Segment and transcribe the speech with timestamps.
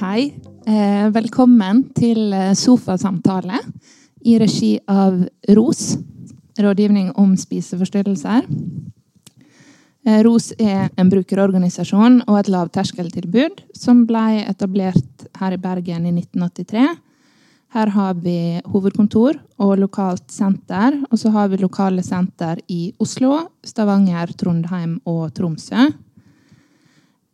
[0.00, 0.32] Hei.
[0.64, 3.58] Eh, velkommen til eh, Sofasamtale
[4.24, 5.18] i regi av
[5.52, 5.98] ROS,
[6.56, 8.48] Rådgivning om spiseforstyrrelser.
[10.06, 16.16] Eh, ROS er en brukerorganisasjon og et lavterskeltilbud som ble etablert her i Bergen i
[16.16, 16.88] 1983.
[17.76, 23.50] Her har vi hovedkontor og lokalt senter, og så har vi lokale senter i Oslo,
[23.60, 25.92] Stavanger, Trondheim og Tromsø.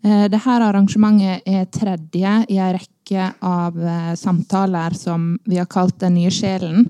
[0.06, 5.98] Eh, Dette arrangementet er tredje i en rekke av eh, samtaler som vi har kalt
[5.98, 6.84] Den nye sjelen,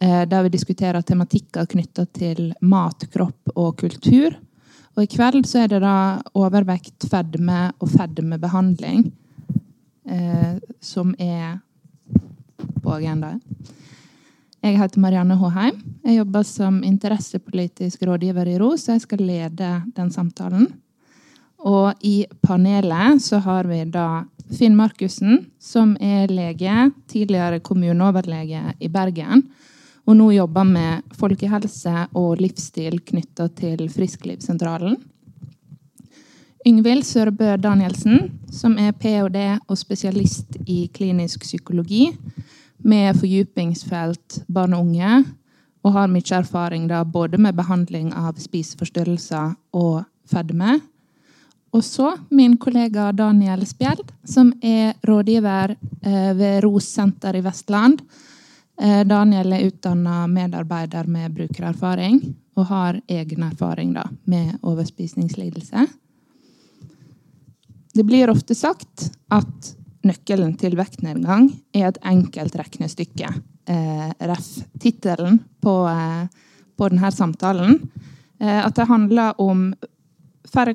[0.00, 4.34] eh, der vi diskuterer tematikker knytta til mat, kropp og kultur.
[4.96, 9.10] Og i kveld så er det da overvekt, fedme og fedmebehandling
[10.80, 11.56] som er
[12.80, 13.40] på agendaen.
[14.62, 15.82] Jeg heter Marianne Håheim.
[16.06, 20.70] Jeg jobber som interessepolitisk rådgiver i ROS, og jeg skal lede den samtalen.
[21.66, 28.88] Og i panelet så har vi da Finn Markussen, som er lege, tidligere kommuneoverlege i
[28.92, 29.42] Bergen.
[30.06, 34.94] Og nå jobber med folkehelse og livsstil knytta til Frisklivssentralen.
[36.66, 39.58] Yngvild Sørbø Danielsen, som er ph.d.
[39.66, 42.08] og spesialist i klinisk psykologi
[42.82, 45.24] med fordypningsfelt barn og unge,
[45.86, 50.80] og har mye erfaring da, både med behandling av spiseforstyrrelser og fedme.
[51.76, 58.00] Og så min kollega Daniel Spjeld, som er rådgiver eh, ved ROS senter i Vestland.
[58.80, 62.22] Eh, Daniel er utdanna medarbeider med brukererfaring
[62.56, 65.84] og har egen erfaring da, med overspisningslidelse.
[67.92, 69.74] Det blir ofte sagt at
[70.06, 73.34] nøkkelen til vektnedgang er et enkelt regnestykke.
[73.68, 74.48] Eh, ref.
[74.80, 75.76] tittelen på,
[76.76, 77.76] på denne samtalen.
[78.38, 79.72] At det handler om
[80.52, 80.74] færre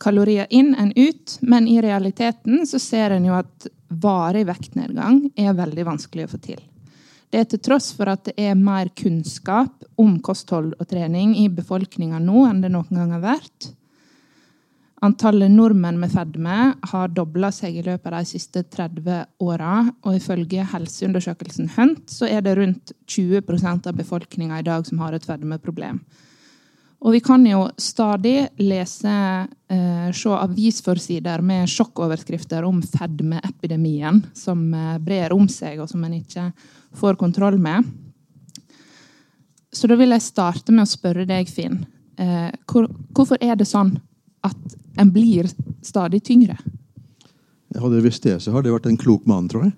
[0.00, 5.56] kalorier inn enn ut, men i realiteten så ser en jo at varig vektnedgang er
[5.58, 6.60] veldig vanskelig å få til.
[7.30, 11.46] Det er til tross for at det er mer kunnskap om kosthold og trening i
[11.52, 13.70] befolkninga nå enn det noen gang har vært.
[15.00, 16.56] Antallet nordmenn med fedme
[16.90, 19.86] har dobla seg i løpet av de siste 30 åra.
[20.04, 25.16] Og ifølge helseundersøkelsen HUNT så er det rundt 20% av befolkninga i dag som har
[25.16, 26.02] et fedmeproblem.
[27.00, 29.12] Og vi kan jo stadig lese,
[29.72, 36.18] eh, se avisforsider med sjokkoverskrifter om fedmeepidemien som eh, brer om seg, og som en
[36.18, 36.50] ikke
[37.00, 37.88] får kontroll med.
[39.72, 41.86] Så da vil jeg starte med å spørre deg, Finn.
[42.20, 43.94] Eh, hvor, hvorfor er det sånn
[44.44, 45.48] at en blir
[45.80, 46.58] stadig tyngre?
[47.70, 49.76] Jeg hadde visst det, så hadde jeg vært en klok mann, tror jeg.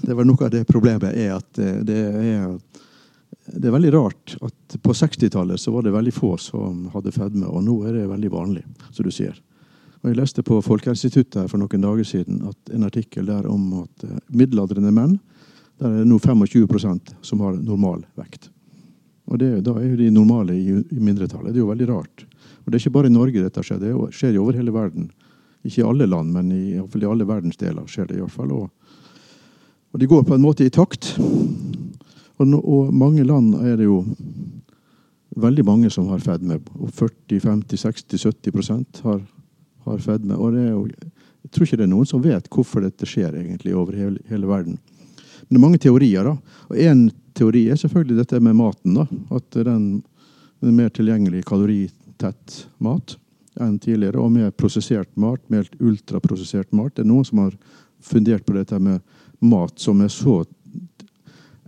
[0.00, 2.54] Det var Noe av det problemet er at eh, det er
[3.46, 7.46] det er veldig rart at på 60-tallet så var det veldig få som hadde fedme,
[7.46, 9.36] og nå er det veldig vanlig, som du sier.
[10.00, 14.04] Og Jeg leste på Folkehelseinstituttet for noen dager siden at en artikkel der om at
[14.04, 15.18] eh, middelaldrende menn
[15.80, 18.50] der er det nå 25% som har normal vekt.
[19.26, 21.52] Og det, Da er jo de normale i, i mindretallet.
[21.52, 22.26] Det er jo veldig rart.
[22.64, 25.10] Og Det er ikke bare i Norge dette skjer, det skjer jo over hele verden.
[25.64, 28.52] Ikke i alle land, men i, i alle verdensdeler skjer det i hvert fall.
[28.52, 28.70] Og,
[29.92, 31.14] og de går på en måte i takt.
[32.40, 34.04] Og, no, og mange land er det jo
[35.36, 36.58] veldig mange som har fedme.
[36.78, 39.20] Og 40-50-60-70% har,
[39.86, 40.38] har fedme.
[40.38, 40.86] Og det er jo,
[41.44, 44.46] jeg tror ikke det er noen som vet hvorfor dette skjer egentlig over hele, hele
[44.50, 44.76] verden.
[45.44, 46.24] Men det er mange teorier.
[46.24, 46.34] da.
[46.70, 47.00] Og Én
[47.36, 48.90] teori er selvfølgelig dette med maten.
[49.00, 49.04] da.
[49.34, 49.84] At den,
[50.64, 53.18] er mer tilgjengelig kaloritett mat
[53.60, 54.22] enn tidligere.
[54.22, 56.94] Og mer prosessert mat, mer ultraprosessert mat.
[56.94, 57.52] Det er noen som har
[58.04, 59.00] fundert på dette med
[59.44, 60.44] mat som er så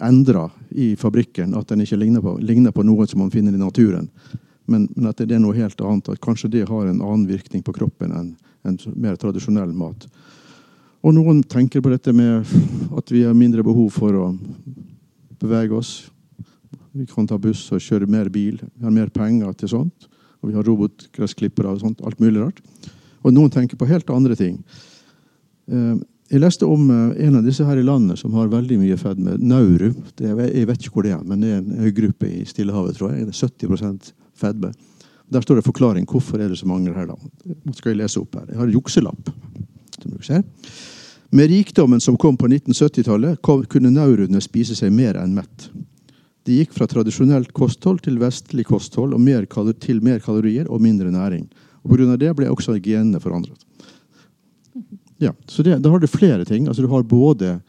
[0.03, 3.61] endra i fabrikken at den ikke ligner på, ligner på, noe som man finner i
[3.61, 4.11] naturen.
[4.67, 6.11] Men, men, at det er noe helt annet.
[6.11, 8.35] At kanskje det har en annen virkning på kroppen enn
[8.67, 10.09] en mer tradisjonell mat.
[11.07, 12.49] Og noen tenker på dette med
[12.99, 14.25] at vi har mindre behov for å
[15.39, 15.93] bevege oss.
[16.97, 18.59] Vi kan ta buss og kjøre mer bil.
[18.59, 20.09] Vi har mer penger til sånt.
[20.43, 22.03] Og vi har robotgressklippere og sånt.
[22.03, 22.59] Alt mulig rart.
[23.23, 24.59] Og noen tenker på helt andre ting.
[26.27, 29.37] Jeg leste om eh, en av disse her i landet som har veldig mye fedme.
[29.39, 29.93] Nauru.
[30.19, 33.15] Det, jeg vet ikke hvor det er, men det er en øygruppe i Stillehavet, tror
[33.15, 33.29] jeg.
[33.29, 34.73] Det er 70% fedme.
[35.31, 36.07] Der står det forklaring.
[36.11, 37.17] Hvorfor er det så mange her, da?
[37.45, 38.47] Det skal jeg lese opp her.
[38.51, 39.31] Jeg har en jukselapp.
[40.03, 40.43] som du ser.
[41.31, 45.71] Med rikdommen som kom på 1970-tallet, kunne nauruene spise seg mer enn mett.
[46.47, 49.47] De gikk fra tradisjonelt kosthold til vestlig kosthold og mer
[49.83, 51.49] til mer kalorier og mindre næring.
[51.83, 52.17] Og Pga.
[52.17, 53.59] det ble også genene forandret.
[55.19, 56.69] Ja, så det, Da har du flere ting.
[56.69, 57.61] Altså Du har både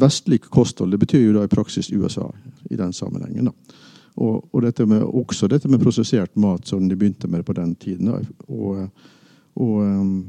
[0.00, 0.90] vestlig kosthold.
[0.90, 2.30] Det betyr jo da i praksis USA
[2.70, 3.44] i den sammenhengen.
[3.44, 3.52] da.
[4.18, 7.74] Og, og dette med, også dette med prosessert mat, som de begynte med på den
[7.74, 8.10] tiden.
[8.10, 8.18] Da.
[8.48, 8.88] Og,
[9.54, 10.26] og um,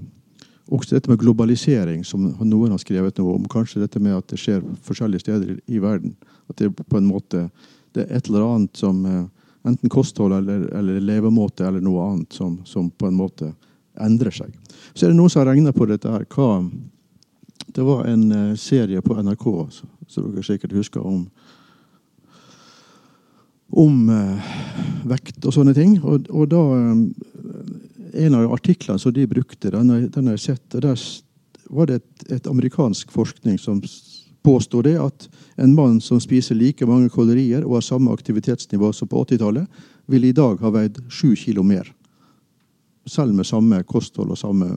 [0.69, 3.47] også dette med globalisering, som noen har skrevet noe om.
[3.49, 6.15] Kanskje dette med at det skjer forskjellige steder i verden.
[6.49, 7.49] At det på en måte
[7.97, 9.25] det er et eller annet som eh,
[9.67, 13.49] Enten kosthold eller, eller levemåte eller noe annet som, som, på en måte
[14.03, 14.53] endrer seg.
[14.93, 16.25] Så er det noen som har regna på dette her.
[16.33, 16.63] Hva,
[17.75, 19.47] det var en uh, serie på NRK
[20.09, 21.23] som dere sikkert husker om
[23.69, 24.53] om uh,
[25.05, 25.99] vekt og sånne ting.
[26.01, 27.03] Og, og da um,
[28.17, 30.75] en av artiklene som de brukte, den har jeg sett.
[30.75, 31.03] og Der
[31.69, 33.81] var det et, et amerikansk forskning som
[34.41, 35.29] påstår det at
[35.61, 39.67] en mann som spiser like mange kalorier og har samme aktivitetsnivå som på 80-tallet,
[40.09, 41.91] vil i dag ha veid sju kilo mer.
[43.07, 44.75] Selv med samme kosthold og samme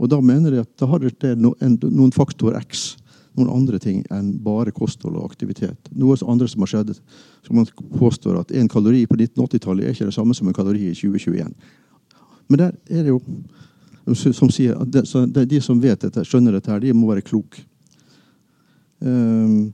[0.00, 2.96] Og da mener de at da har det noen faktor X.
[3.36, 5.90] Noen andre ting enn bare kosthold og aktivitet.
[5.92, 6.94] Noe andre som har skjedd,
[7.46, 7.68] som man
[7.98, 11.52] påstår at en kalori på 1980-tallet er ikke det samme som en kalori i 2021.
[12.48, 13.20] Men der er det jo
[14.16, 17.62] som sier, de, de som vet dette, skjønner dette, her, de må være kloke.
[19.00, 19.70] Um,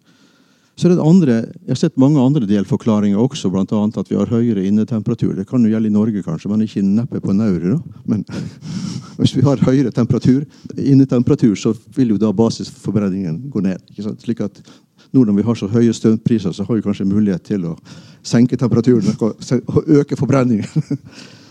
[0.76, 1.34] så er det andre,
[1.64, 3.64] Jeg har sett mange andre delforklaringer også, bl.a.
[3.64, 5.32] at vi har høyere innetemperatur.
[5.32, 7.78] Det kan jo gjelde i Norge, kanskje, men ikke neppe på Nauru.
[8.04, 8.24] Men
[9.18, 10.44] hvis vi har høyere temperatur,
[10.76, 13.80] innetemperatur, så vil jo da basisforbrenningen gå ned.
[14.20, 14.60] Slik at
[15.16, 17.74] nå når vi har så høye strømpriser, så har vi kanskje mulighet til å
[18.26, 20.68] senke temperaturen og øke forbrenningen.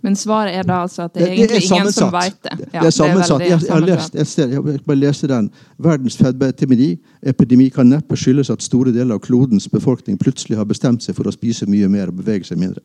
[0.00, 2.54] Men svaret er da altså at det er egentlig det er ingen som vet det.
[2.72, 3.42] Ja, det er sammensatt.
[3.44, 5.50] Jeg, jeg, har lest et sted, jeg bare leste den.
[5.78, 11.18] Verdens fedmeepidemi kan neppe skyldes at store deler av klodens befolkning plutselig har bestemt seg
[11.18, 12.80] for å spise mye mer og bevege seg mindre.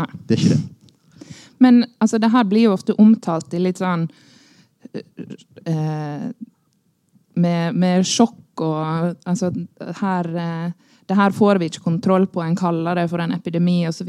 [0.00, 0.08] Nei.
[0.24, 1.28] Det er ikke det.
[1.64, 4.08] Men altså, det her blir jo ofte omtalt i litt sånn
[5.68, 6.24] uh,
[7.34, 9.50] med, med, sjokk og altså
[10.00, 10.72] her uh,
[11.06, 14.08] det her får vi ikke kontroll på, en kaller det for en epidemi osv.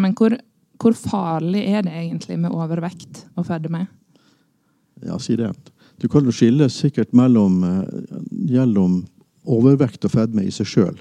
[0.00, 0.36] Men hvor,
[0.80, 3.86] hvor farlig er det egentlig med overvekt og fedme?
[5.04, 5.52] Ja, si det.
[6.00, 7.60] Du kan jo skille sikkert mellom,
[8.30, 9.10] mellom eh,
[9.46, 10.96] overvekt og fedme i seg sjøl.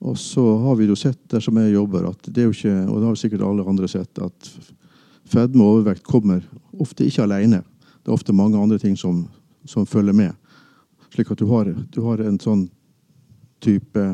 [0.00, 2.76] Og så har vi jo sett der som jeg jobber, at det er jo ikke,
[2.88, 4.52] og det har sikkert alle andre sett, at
[5.28, 6.40] fedme og overvekt kommer
[6.80, 7.60] ofte ikke alene.
[8.00, 9.26] Det er ofte mange andre ting som,
[9.68, 10.32] som følger med.
[11.12, 12.64] Slik at du har, du har en sånn
[13.60, 14.06] type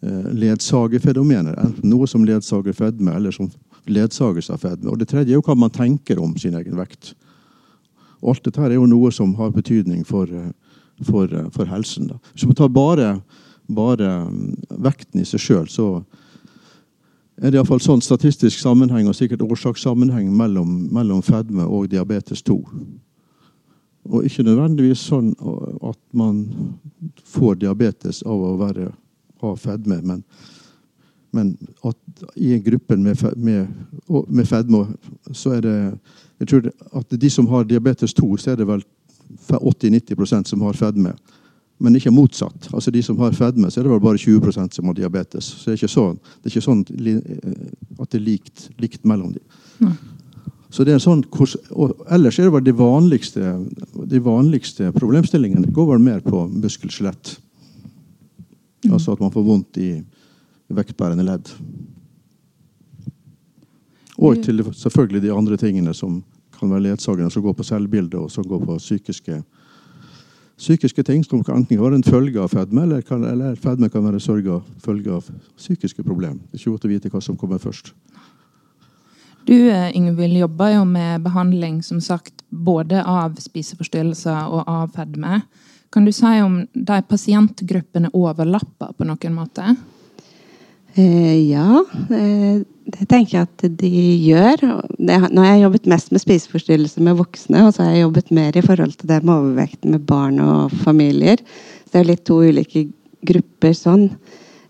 [0.00, 1.56] ledsagerfenomener.
[1.58, 3.48] Enten noe som ledsager fedme, eller som
[3.88, 4.92] ledsages av fedme.
[4.92, 7.14] Og det tredje er jo hva man tenker om sin egen vekt.
[8.22, 10.50] Og alt dette er jo noe som har betydning for, eh,
[11.02, 12.08] for, eh, for helsen.
[12.08, 12.18] Da.
[12.34, 13.22] Hvis man tar bare,
[13.68, 16.04] bare mm, vekten i seg sjøl, så
[17.40, 22.64] er det iallfall sånn statistisk sammenheng og sikkert årsakssammenheng mellom, mellom fedme og diabetes 2.
[24.08, 25.34] Og ikke nødvendigvis sånn
[25.84, 26.48] at man
[27.24, 28.92] får diabetes av å være
[29.40, 30.00] har fedme.
[30.02, 30.22] Men,
[31.32, 31.56] men
[32.36, 33.66] i en gruppe med, med,
[34.28, 34.86] med, fedme,
[35.32, 35.76] så er det
[36.38, 36.70] Jeg tror
[37.00, 38.84] at de som har diabetes 2, så er det vel
[39.50, 41.12] 80-90% som har fedme.
[41.78, 42.68] Men ikke motsatt.
[42.72, 45.44] Altså De som har fedme, så er det vel bare 20% som har diabetes.
[45.44, 46.84] Så det er ikke sånn, det er ikke sånn
[47.98, 49.92] at det er likt, likt mellom dem.
[50.70, 51.22] Så det er sånn,
[52.12, 53.54] Ellers er det vel de vanligste,
[54.10, 57.38] de vanligste problemstillingene går vel mer på muskel-skjelett.
[58.84, 58.92] Mm.
[58.92, 59.90] Altså at man får vondt i
[60.68, 61.52] vektbærende ledd.
[64.18, 66.22] Og til selvfølgelig de andre tingene som
[66.58, 69.42] kan være ledsagende, som går på selvbildet, og som går på psykiske,
[70.58, 74.04] psykiske ting som kan enten være en følge av fedme, eller, kan, eller fedme kan
[74.04, 76.40] være sørga følge av psykiske problemer.
[76.50, 77.94] Det er ikke godt å vite hva som kommer først.
[79.48, 79.54] Du
[79.94, 85.42] Ingevild, jobber jo med behandling som sagt, både av spiseforstyrrelser og av fedme.
[85.90, 89.76] Kan du si om de pasientgruppene overlapper på noen måte?
[90.98, 94.64] Eh, ja, eh, det tenker jeg at de gjør.
[94.98, 98.32] Det, nå har jeg jobbet mest med spiseforstyrrelser med voksne, og så har jeg jobbet
[98.34, 101.40] mer i forhold til det med overvekt med barn og familier.
[101.86, 102.88] Så det er litt to ulike
[103.28, 104.08] grupper sånn.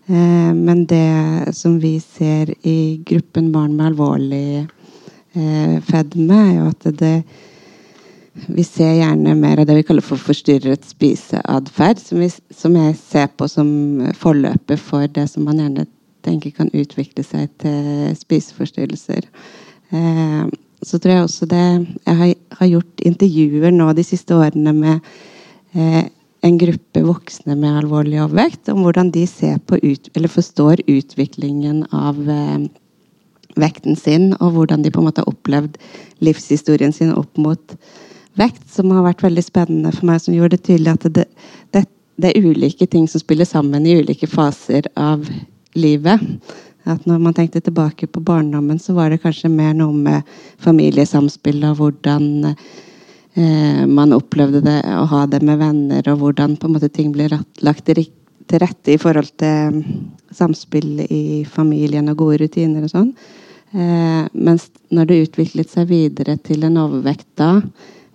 [0.07, 4.67] Eh, men det som vi ser i gruppen barn med alvorlig
[5.29, 7.15] fedme, er jo at det
[8.47, 12.21] vi ser gjerne mer av det vi kaller for forstyrret spiseatferd, som,
[12.55, 13.69] som, jeg ser på som
[14.17, 15.87] forløpet for det som man gjerne
[16.25, 19.27] tenker kan utvikle seg til spiseforstyrrelser.
[19.95, 20.45] Eh,
[20.85, 21.63] så tror jeg også det
[22.05, 25.09] Jeg har, har, gjort intervjuer nå de siste årene med
[25.73, 26.05] eh,
[26.45, 31.83] en gruppe voksne med alvorlig overvekt, om hvordan de ser på ut, eller forstår utviklingen
[31.91, 32.69] av eh,
[33.59, 35.75] vekten sin, og hvordan de på en måte har opplevd
[36.23, 37.75] livshistorien sin opp mot
[38.39, 41.25] vekt, som har vært veldig spennende for meg, som gjorde det tydelig at det,
[41.75, 41.85] det,
[42.19, 45.27] det er ulike ting som spiller sammen i ulike faser av
[45.77, 46.23] livet.
[46.89, 50.29] At når man tenkte tilbake på barndommen, så var det kanskje mer noe med
[50.63, 56.89] familiesamspill og hvordan eh, man opplevde det å ha det med venner, og hvordan måte
[56.89, 58.07] ting blir lagt til
[58.63, 59.83] rette i forhold til
[60.33, 63.13] samspill i familien og gode rutiner og sånn.
[63.69, 67.59] Eh, mens når det utviklet seg videre til en overvekt da,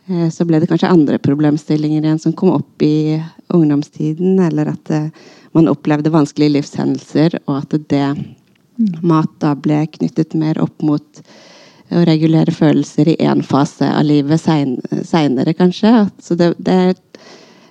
[0.05, 5.07] så ble det kanskje andre problemstillinger igjen som kom opp i ungdomstiden, eller at eh,
[5.57, 8.09] man opplevde vanskelige livshendelser, og at det
[9.07, 11.23] mat da ble knyttet mer opp mot
[11.95, 15.93] å regulere følelser i én fase av livet seinere, kanskje.
[16.21, 16.97] Så det, det,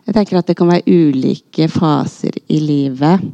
[0.07, 3.25] jeg tenker at det kan være ulike faser i livet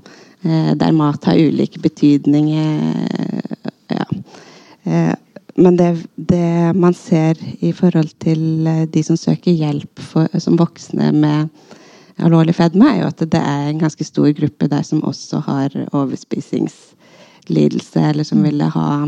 [0.43, 2.51] eh, der mat har ulik betydning.
[2.57, 5.15] Eh, ja.
[5.59, 10.27] Eh, men det, det, man ser i forhold til eh, de som søker hjelp for,
[10.39, 11.47] som voksne med
[12.19, 15.69] alvorlig fedme, er jo at det er en ganske stor gruppe der som også har
[15.91, 19.07] overspisingslidelse, eller som ville ha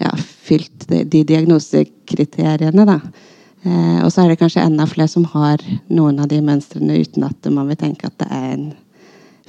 [0.00, 2.86] ja, fylt de, de diagnosekriteriene.
[2.88, 3.00] da.
[3.62, 5.62] Eh, og så er det kanskje enda flere som har
[5.92, 8.72] noen av de mønstrene uten at man vil tenke at det er en,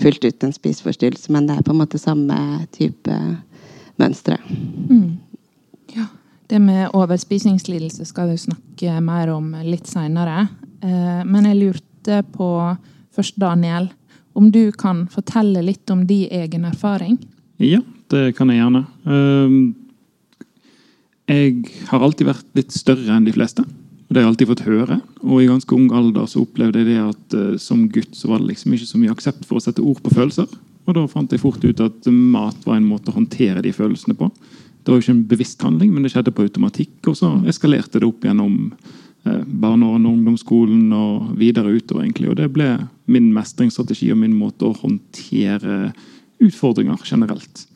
[0.02, 2.38] fullt ut en spiseforstyrrelse, men det er på en måte samme
[2.74, 3.14] type
[4.02, 4.38] mønstre.
[4.90, 5.18] Mm.
[6.52, 10.48] Det med overspisingslidelse skal vi snakke mer om litt seinere.
[10.84, 12.50] Eh, men jeg lurte på
[13.14, 13.90] først, Daniel,
[14.34, 17.18] om du kan fortelle litt om din egen erfaring?
[17.62, 17.80] Ja,
[18.12, 18.84] det kan jeg gjerne.
[19.06, 19.76] Ehm,
[21.30, 23.64] jeg har alltid vært litt større enn de fleste.
[24.10, 25.00] Det har jeg alltid fått høre.
[25.24, 28.42] Og i ganske ung alder så opplevde jeg det at uh, som gutt så var
[28.42, 30.50] det liksom ikke så mye aksept for å sette ord på følelser.
[30.84, 34.18] Og da fant jeg fort ut at mat var en måte å håndtere de følelsene
[34.20, 34.28] på.
[34.84, 36.98] Det var jo ikke en bevisst handling, men det skjedde på automatikk.
[37.08, 38.74] Og så eskalerte det opp gjennom
[39.24, 42.04] barne- og ungdomsskolen og videre utover.
[42.04, 42.30] egentlig.
[42.30, 45.94] Og det ble min mestringsstrategi og min måte å håndtere
[46.42, 47.68] utfordringer generelt.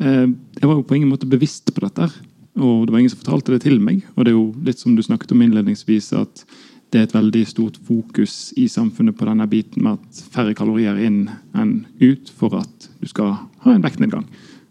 [0.00, 0.30] Uh,
[0.60, 2.10] jeg var jo på ingen måte bevisst på dette.
[2.56, 4.04] Og det var ingen som fortalte det til meg.
[4.14, 6.44] Og det er jo litt som du snakket om innledningsvis, at
[6.90, 11.00] det er et veldig stort fokus i samfunnet på denne biten med at færre kalorier
[11.02, 13.34] inn enn ut for at du skal
[13.64, 14.28] ha en vektnedgang.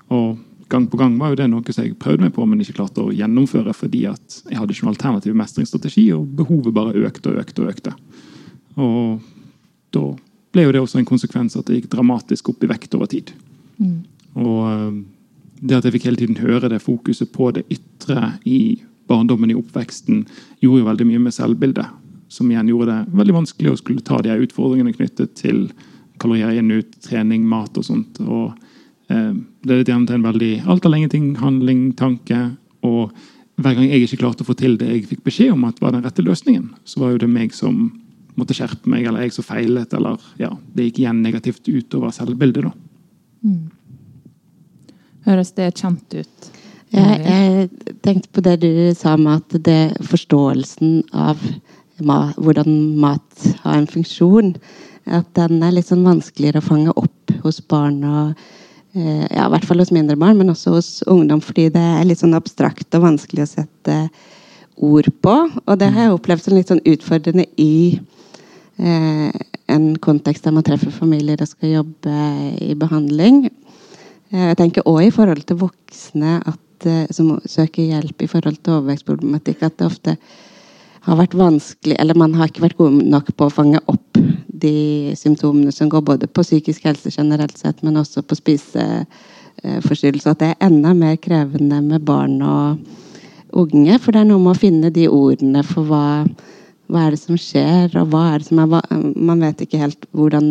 [0.07, 0.37] Og
[0.73, 3.05] gang på gang var jo det noe som jeg prøvde meg på, men ikke klarte
[3.05, 7.41] å gjennomføre fordi at jeg hadde ikke noen alternativ mestringsstrategi, og behovet bare økte og
[7.43, 7.95] økte og økte.
[8.81, 9.21] Og
[9.93, 10.05] da
[10.53, 13.33] ble jo det også en konsekvens at det gikk dramatisk opp i vekt over tid.
[13.77, 13.99] Mm.
[14.41, 14.97] Og eh,
[15.63, 19.57] det at jeg fikk hele tiden høre det fokuset på det ytre i barndommen, i
[19.57, 20.23] oppveksten,
[20.63, 21.99] gjorde jo veldig mye med selvbildet.
[22.33, 25.67] Som igjen gjorde det veldig vanskelig å skulle ta de utfordringene knyttet til
[26.21, 28.21] kalorier inn, ut, trening, mat og sånt.
[28.23, 28.53] Og
[29.09, 29.33] eh,
[29.63, 32.39] det litt gjerne til en veldig alt eller ingenting-handling, tanke.
[32.85, 33.11] Og
[33.61, 35.93] hver gang jeg ikke klarte å få til det jeg fikk beskjed om at var
[35.95, 37.85] den rette løsningen, så var jo det meg som
[38.39, 42.65] måtte skjerpe meg, eller jeg som feilet, eller ja, det gikk igjen negativt utover selvbildet.
[42.65, 42.73] da.
[43.43, 43.69] Mm.
[45.27, 46.49] Høres det kjent ut?
[46.93, 51.41] Jeg, jeg tenkte på det du sa med at det forståelsen av
[52.05, 54.53] mat, hvordan mat har en funksjon,
[55.05, 58.43] at den er litt sånn vanskeligere å fange opp hos barn og
[58.93, 62.21] ja, I hvert fall hos mindre barn, men også hos ungdom, fordi det er litt
[62.21, 63.97] sånn abstrakt og vanskelig å sette
[64.77, 65.33] ord på.
[65.65, 67.99] Og det har jeg opplevd som litt sånn utfordrende i
[68.77, 69.41] eh,
[69.73, 72.17] en kontekst der man treffer familier og skal jobbe
[72.61, 73.47] i behandling.
[74.31, 78.61] Eh, jeg tenker òg i forhold til voksne at, eh, som søker hjelp i forhold
[78.61, 80.17] til overvektsproblematikk, at det ofte
[81.03, 84.19] har vært vanskelig Eller man har ikke vært god nok på å fange opp
[84.63, 90.31] de symptomene som går både på psykisk helse generelt sett, men også på spiseforstyrrelser.
[90.31, 92.79] At det er enda mer krevende med barn og
[93.51, 93.97] unge.
[93.99, 96.23] For det er noe med å finne de ordene for hva,
[96.87, 98.69] hva er det som skjer, og hva er det som er
[99.17, 100.47] Man vet ikke helt hvordan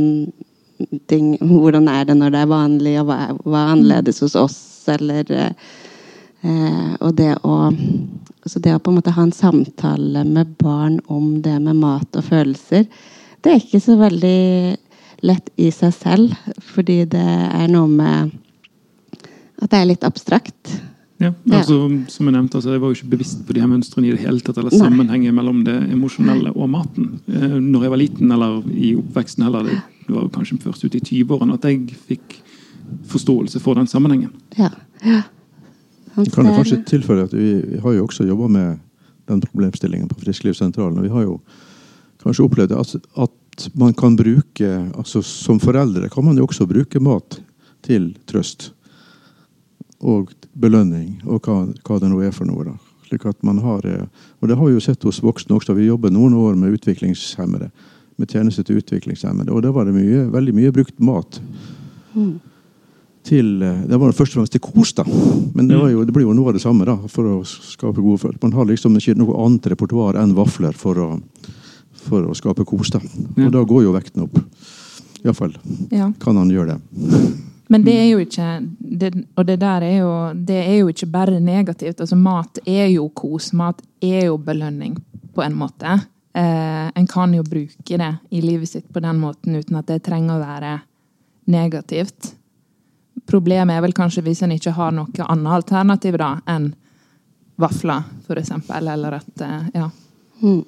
[1.08, 4.36] ting Hvordan er det når det er vanlig, og hva er, hva er annerledes hos
[4.36, 4.60] oss?
[4.90, 5.24] Eller
[6.42, 7.56] eh, Og det å
[8.44, 12.16] så det å på en måte ha en samtale med barn om det med mat
[12.18, 12.88] og følelser,
[13.42, 14.38] det er ikke så veldig
[15.22, 16.32] lett i seg selv.
[16.72, 18.32] Fordi det er noe med
[19.62, 20.72] at det er litt abstrakt.
[21.22, 21.76] Ja, altså,
[22.10, 24.24] som Jeg nevnte, altså, jeg var jo ikke bevisst på de her mønstrene i det
[24.24, 27.20] hele tatt, eller sammenhengen mellom det emosjonelle og maten.
[27.30, 30.98] Eh, når jeg var liten, eller i oppveksten eller Det det var kanskje først ute
[30.98, 32.40] i 20-årene at jeg fikk
[33.08, 34.32] forståelse for den sammenhengen.
[34.58, 34.72] Ja,
[35.04, 35.22] ja.
[36.14, 38.80] Kan jeg kanskje tilføye at Vi, vi har jo også jobba med
[39.30, 40.98] den problemstillingen på Frisklivssentralen.
[40.98, 41.38] og Vi har jo
[42.22, 47.00] kanskje opplevd at, at man kan bruke altså Som foreldre kan man jo også bruke
[47.00, 47.40] mat
[47.82, 48.72] til trøst.
[50.00, 52.64] Og belønning, og hva, hva det nå er for noe.
[52.66, 52.76] da.
[53.08, 54.06] Slik at man har, eh,
[54.40, 55.74] og Det har vi jo sett hos voksne også.
[55.74, 57.70] Vi jobber noen år med utviklingshemmede
[58.16, 59.50] med tjeneste til utviklingshemmede.
[59.52, 61.40] Og da var det mye, veldig mye brukt mat.
[62.14, 62.40] Mm.
[63.24, 65.04] Til eh, Det var først og fremst til kos, da.
[65.54, 68.00] Men det, var jo, det blir jo noe av det samme da, for å skape
[68.02, 68.42] gode følelser.
[68.42, 71.08] Man har liksom ikke noe annet repertoar enn vafler for å,
[72.08, 72.90] for å skape kos.
[72.94, 73.00] da.
[73.36, 73.46] Ja.
[73.46, 74.38] Og da går jo vekten opp.
[75.22, 75.54] Iallfall
[75.94, 76.10] Ja.
[76.18, 77.08] kan han gjøre det.
[77.70, 78.46] Men det er jo ikke
[78.78, 82.00] det, Og det der er jo Det er jo ikke bare negativt.
[82.02, 83.52] Altså, mat er jo kos.
[83.54, 84.98] Mat er jo belønning,
[85.32, 85.94] på en måte.
[86.34, 90.02] Eh, en kan jo bruke det i livet sitt på den måten uten at det
[90.02, 90.80] trenger å være
[91.48, 92.34] negativt.
[93.32, 96.72] Problemet er vel kanskje hvis en ikke har noe annet alternativ da enn
[97.62, 98.04] vafler,
[98.36, 98.88] eksempel.
[98.92, 99.88] Eller at eh, Ja.
[100.42, 100.64] Mm.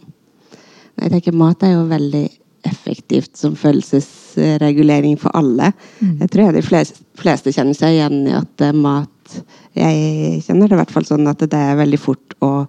[0.95, 2.29] Jeg tenker Mat er jo veldig
[2.65, 5.73] effektivt som følelsesregulering for alle.
[6.21, 9.11] Jeg tror de fleste, fleste kjenner seg igjen i at eh, mat
[9.75, 12.67] Jeg kjenner det i hvert fall sånn at det er veldig fort å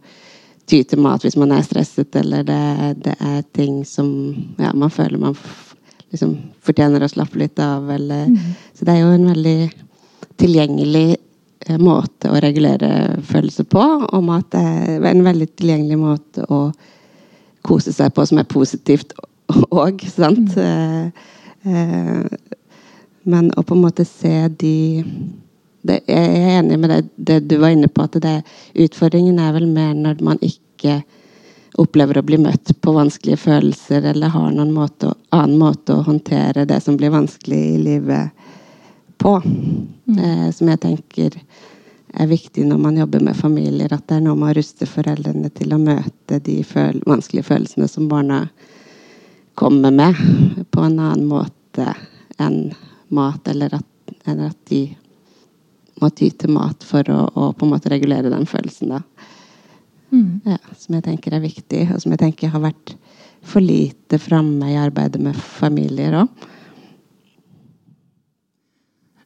[0.65, 2.61] ty til mat hvis man er stresset, eller det,
[3.05, 4.07] det er ting som
[4.57, 5.64] ja, man føler man f
[6.15, 6.34] liksom
[6.65, 7.89] fortjener å slappe litt av.
[7.91, 8.31] Eller,
[8.74, 9.60] Så det er jo en veldig
[10.41, 11.07] tilgjengelig
[11.67, 13.86] eh, måte å regulere følelser på.
[14.10, 16.67] Og mat er en veldig tilgjengelig måte å
[17.65, 19.15] kose seg på som er positivt
[19.84, 20.55] òg, sant?
[20.55, 21.12] Mm.
[21.65, 22.51] eh,
[23.25, 25.03] men å på en måte se de
[25.86, 28.39] det, Jeg er enig med det, det du var inne på, at det,
[28.74, 31.03] utfordringen er vel mer når man ikke
[31.77, 36.65] opplever å bli møtt på vanskelige følelser, eller har noen måte, annen måte å håndtere
[36.70, 38.46] det som blir vanskelig i livet
[39.20, 39.36] på.
[40.15, 41.39] Eh, som jeg tenker
[42.15, 43.91] er viktig når man jobber med familier.
[43.91, 47.89] At det er noe med å ruste foreldrene til å møte de føl vanskelige følelsene
[47.91, 48.46] som barna
[49.55, 50.20] kommer med,
[50.72, 51.88] på en annen måte
[52.39, 52.74] enn
[53.15, 54.82] mat, eller at, eller at de
[56.01, 58.91] må ty til mat for å, å på en måte regulere den følelsen.
[58.91, 59.01] da.
[60.12, 60.41] Mm.
[60.45, 62.95] Ja, som jeg tenker er viktig, og som jeg tenker har vært
[63.45, 66.45] for lite framme i arbeidet med familier òg.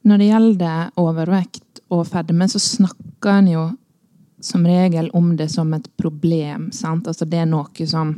[0.10, 3.66] Når det gjelder overvekt og fedme, så snakker en jo
[4.40, 6.70] som regel om det som et problem.
[6.72, 7.08] Sant?
[7.08, 8.16] Altså det er noe som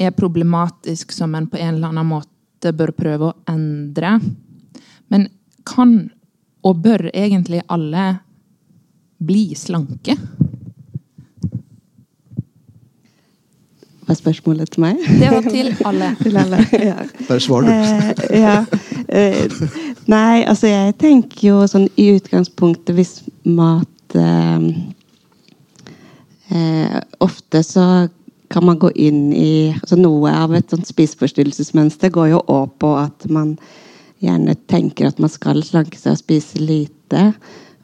[0.00, 4.16] er problematisk, som en på en eller annen måte bør prøve å endre.
[5.08, 5.28] Men
[5.68, 6.10] kan
[6.66, 8.10] og bør egentlig alle
[9.20, 10.16] bli slanke?
[14.10, 14.96] Var spørsmålet til meg?
[15.06, 16.06] Det var til alle.
[16.24, 16.58] til alle.
[16.72, 16.94] Ja.
[17.28, 17.68] Bare svar, du.
[17.70, 18.64] Eh, ja.
[19.06, 19.52] Eh,
[20.10, 23.12] nei, altså jeg tenker jo sånn i utgangspunktet hvis
[23.46, 24.64] mat eh,
[26.50, 27.84] eh, Ofte så
[28.50, 32.90] kan man gå inn i altså Noe av et sånt spiseforstyrrelsesmønster går jo òg på
[32.98, 33.54] at man
[34.18, 37.28] gjerne tenker at man skal slanke seg og spise lite.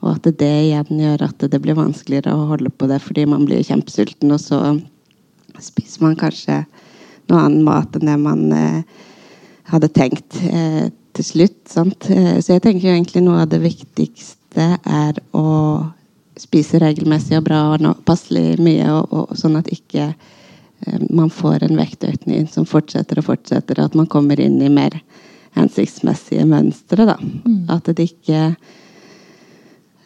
[0.03, 3.47] Og at det igjen gjør at det blir vanskeligere å holde på det fordi man
[3.47, 4.61] blir kjempesulten, og så
[5.63, 6.63] spiser man kanskje
[7.31, 9.03] noe annen mat enn det man eh,
[9.73, 11.61] hadde tenkt eh, til slutt.
[11.71, 12.09] Sant?
[12.13, 15.47] Eh, så jeg tenker egentlig noe av det viktigste er å
[16.37, 21.67] spise regelmessig og bra og passelig mye, og, og, sånn at ikke eh, man får
[21.67, 24.99] en vektøkning som fortsetter og fortsetter, og at man kommer inn i mer
[25.57, 27.07] hensiktsmessige mønstre.
[27.09, 27.17] Da.
[27.73, 28.51] At det ikke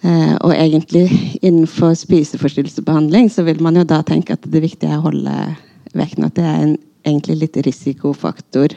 [0.00, 1.04] og egentlig
[1.44, 5.34] innenfor spiseforstyrrelsesbehandling så vil man jo da tenke at det viktige er å holde
[5.92, 6.24] vekten.
[6.24, 8.74] At det er en egentlig litt risikofaktor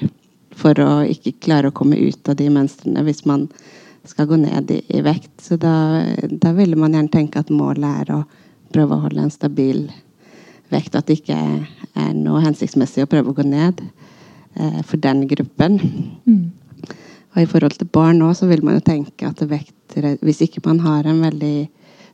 [0.58, 3.48] for å ikke klare å komme ut av de mønstrene hvis man
[4.08, 5.32] skal gå ned i, i vekt.
[5.42, 8.24] Så da, da ville man gjerne tenke at målet er å
[8.74, 9.86] prøve å holde en stabil
[10.74, 10.98] vekt.
[10.98, 15.26] At det ikke er, er noe hensiktsmessig å prøve å gå ned eh, for den
[15.32, 15.80] gruppen.
[17.34, 20.64] Og i forhold til barn nå, så vil man jo tenke at vekt Hvis ikke
[20.66, 21.70] man har en veldig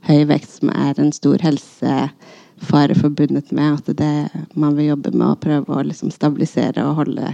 [0.07, 5.27] høy vekt som er en stor helsefare forbundet med, at det man vil jobbe med
[5.27, 7.33] å prøve å liksom stabilisere og holde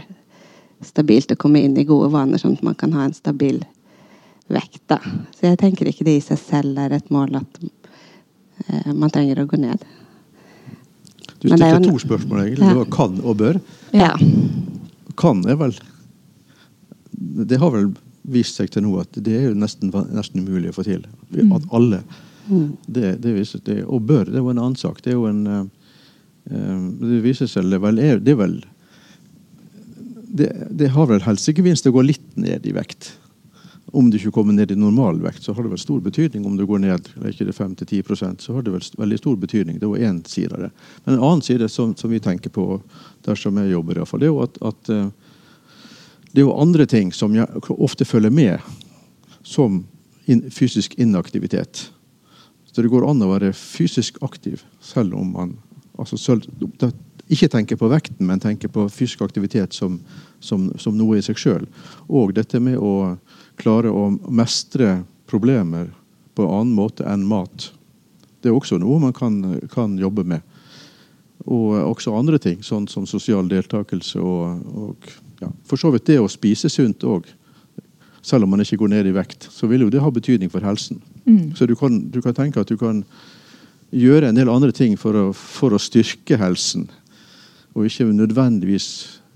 [0.86, 3.62] stabilt og komme inn i gode vaner, sånn at man kan ha en stabil
[4.52, 4.82] vekt.
[4.92, 5.00] da.
[5.36, 9.42] Så jeg tenker ikke det i seg selv er et mål at eh, man trenger
[9.42, 9.86] å gå ned.
[11.42, 12.66] Du stilte jo to spørsmål, egentlig.
[12.66, 12.74] Ja.
[12.74, 13.60] Det var kan og bør.
[13.96, 14.14] Ja.
[15.20, 15.76] Kan er vel
[17.16, 17.94] Det har vel
[18.32, 21.04] vist seg til nå at det er jo nesten, nesten umulig å få til.
[21.54, 22.04] At alle
[22.86, 25.02] det, det viser, det, Og bør, det er jo en annen sak.
[25.04, 25.66] Det er jo en eh,
[27.02, 28.58] Det viser seg det vel er, det er vel
[30.36, 33.14] det, det har vel helsegevinst å gå litt ned i vekt.
[33.96, 36.66] Om du ikke kommer ned i normalvekt, så har det vel stor betydning om du
[36.68, 39.78] går ned eller ikke det 5-10% så har det vel veldig stor betydning.
[39.80, 40.72] Det var én side av det.
[41.06, 42.82] Men en annen side som, som vi tenker på
[43.26, 45.08] dersom jeg jobber, i hvert fall, det er jo at, at eh,
[46.36, 48.60] det er jo andre ting som jeg ofte følger med,
[49.44, 49.86] som
[50.52, 51.86] fysisk inaktivitet.
[52.68, 55.54] Så det går an å være fysisk aktiv selv om man
[55.96, 56.44] altså, selv,
[57.32, 60.02] ikke tenker på vekten, men tenker på fysisk aktivitet som,
[60.44, 61.70] som, som noe i seg sjøl.
[62.12, 63.16] Og dette med å
[63.56, 65.88] klare å mestre problemer
[66.36, 67.70] på en annen måte enn mat.
[68.44, 69.40] Det er også noe man kan,
[69.72, 70.44] kan jobbe med.
[71.48, 75.08] Og også andre ting, sånn som sosial deltakelse og, og
[75.42, 77.28] ja, for så vidt det å spise sunt òg.
[78.26, 80.66] Selv om man ikke går ned i vekt, så vil jo det ha betydning for
[80.66, 81.02] helsen.
[81.26, 81.54] Mm.
[81.58, 83.04] Så du kan, du kan tenke at du kan
[83.94, 86.88] gjøre en del andre ting for å, for å styrke helsen.
[87.76, 88.88] Og ikke nødvendigvis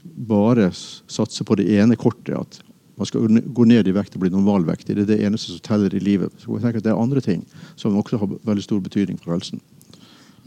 [0.04, 2.34] bare satse på det ene kortet.
[2.40, 2.60] At
[3.00, 4.96] man skal gå ned i vekt og bli normalvektig.
[4.98, 6.34] Det er det eneste som teller i livet.
[6.42, 9.36] Så jeg tenker at Det er andre ting som også har veldig stor betydning for
[9.36, 9.62] helsen.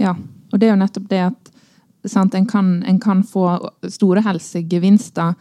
[0.01, 0.17] Ja,
[0.53, 1.53] og det er jo nettopp det at
[2.09, 3.47] sant, en, kan, en kan få
[3.91, 5.35] store helsegevinster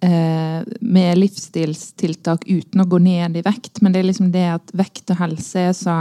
[0.00, 4.74] eh, med livsstilstiltak uten å gå ned i vekt, men det er liksom det at
[4.76, 5.98] vekt og helse er så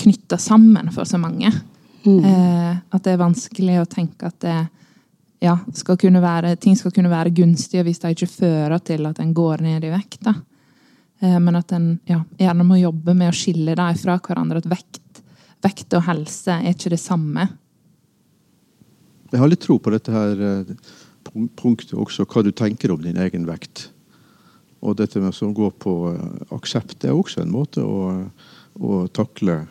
[0.00, 1.52] knytta sammen for så mange.
[2.24, 4.58] Eh, at det er vanskelig å tenke at det
[5.40, 9.20] ja, skal kunne være, ting skal kunne være gunstige hvis det ikke fører til at
[9.22, 10.22] en går ned i vekt.
[10.26, 10.34] da.
[11.20, 14.60] Eh, men at en ja, gjerne må jobbe med å skille dem fra hverandre.
[14.60, 15.22] At vekt,
[15.64, 17.46] vekt og helse er ikke det samme.
[19.30, 20.70] Jeg har litt tro på dette her eh,
[21.58, 23.88] punktet også, hva du tenker om din egen vekt.
[24.80, 28.26] Og dette med som går på eh, aksept, er også en måte å,
[28.80, 29.62] å takle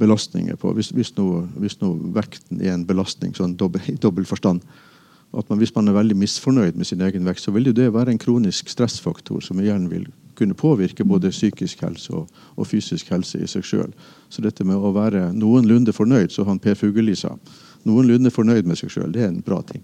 [0.00, 0.72] belastninger på.
[0.76, 4.64] Hvis, hvis, nå, hvis nå vekten er en belastning sånn dobbel, i dobbel forstand.
[5.36, 7.92] At man, hvis man er veldig misfornøyd med sin egen vekt, så vil jo det
[7.94, 12.26] være en kronisk stressfaktor som igjen vil kunne påvirke både psykisk helse og,
[12.60, 13.94] og fysisk helse i seg sjøl.
[14.28, 17.32] Så dette med å være noenlunde fornøyd, som han Per Fugelli sa,
[17.86, 19.82] noenlunde fornøyd med seg sjøl, det er en bra ting.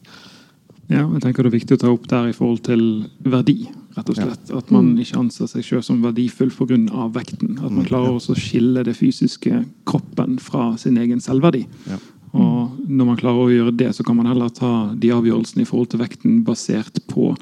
[0.91, 2.83] Ja, jeg tenker Det er viktig å ta opp der i forhold til
[3.25, 3.69] verdi.
[3.97, 4.51] rett og slett.
[4.57, 7.09] At man ikke anser seg selv som verdifull pga.
[7.12, 7.59] vekten.
[7.62, 11.67] At man klarer også å skille det fysiske kroppen fra sin egen selvverdi.
[11.88, 11.99] Ja.
[12.33, 15.69] Og Når man klarer å gjøre det, så kan man heller ta de avgjørelsene i
[15.69, 17.37] forhold til vekten basert på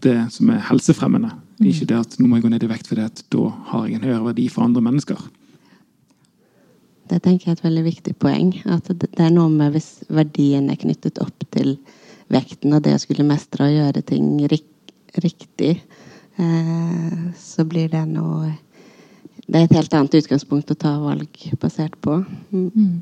[0.00, 1.32] det som er helsefremmende.
[1.60, 3.98] Ikke det at nå må jeg gå ned i vekt fordi at da har jeg
[3.98, 5.18] en høyere verdi for andre mennesker.
[7.08, 8.52] Det tenker jeg er et veldig viktig poeng.
[8.68, 11.76] At det er noe med hvis verdien er knyttet opp til
[12.32, 14.66] vekten og det å skulle mestre og gjøre ting rik
[15.18, 15.82] riktig,
[16.36, 18.52] eh, så blir det noe
[19.48, 22.18] Det er et helt annet utgangspunkt å ta valg basert på.
[22.52, 23.00] Mm.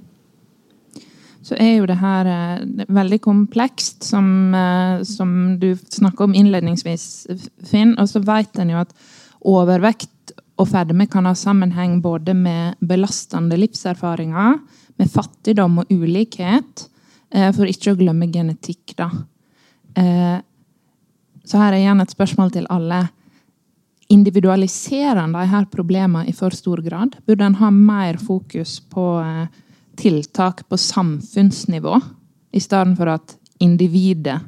[1.43, 7.27] så er jo det her eh, veldig komplekst, som, eh, som du snakka om innledningsvis,
[7.67, 7.97] Finn.
[7.99, 8.95] Og så vet en jo at
[9.43, 10.11] overvekt
[10.57, 14.59] og fedme kan ha sammenheng både med belastende livserfaringer,
[14.97, 16.87] med fattigdom og ulikhet,
[17.31, 19.11] eh, for ikke å glemme genetikk, da.
[19.97, 20.41] Eh,
[21.47, 23.09] Så her er igjen et spørsmål til alle.
[24.11, 27.15] Individualiserer en her problemene i for stor grad?
[27.25, 29.47] Burde en ha mer fokus på eh,
[29.95, 32.03] tiltak på samfunnsnivå,
[32.53, 34.41] i stedet for at individet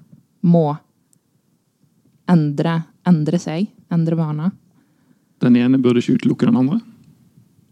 [0.43, 0.77] må
[2.29, 4.51] endre, endre seg, endre vaner?
[5.43, 6.81] Den ene burde ikke utelukke den andre.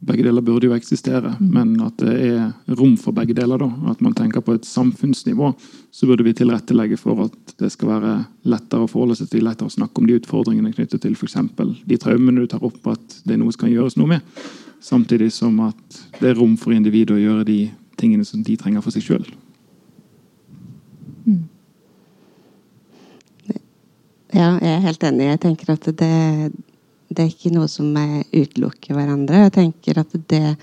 [0.06, 3.58] Begge deler burde jo eksistere, men at det er rom for begge deler.
[3.58, 3.70] da.
[3.90, 5.54] At man tenker på et samfunnsnivå,
[5.90, 8.12] så burde vi tilrettelegge for at det skal være
[8.44, 11.38] lettere å forholde seg til, lettere å snakke om de utfordringene knyttet til f.eks.
[11.86, 14.44] de traumene du tar opp, at det er noe som kan gjøres noe med.
[14.84, 17.60] Samtidig som at det er rom for individet å gjøre de
[17.98, 19.26] tingene som de trenger for seg sjøl.
[24.36, 25.30] Ja, jeg er helt enig.
[25.30, 26.12] Jeg tenker at det,
[27.16, 29.46] det er ikke noe som er utelukker hverandre.
[29.46, 30.56] Jeg tenker at det,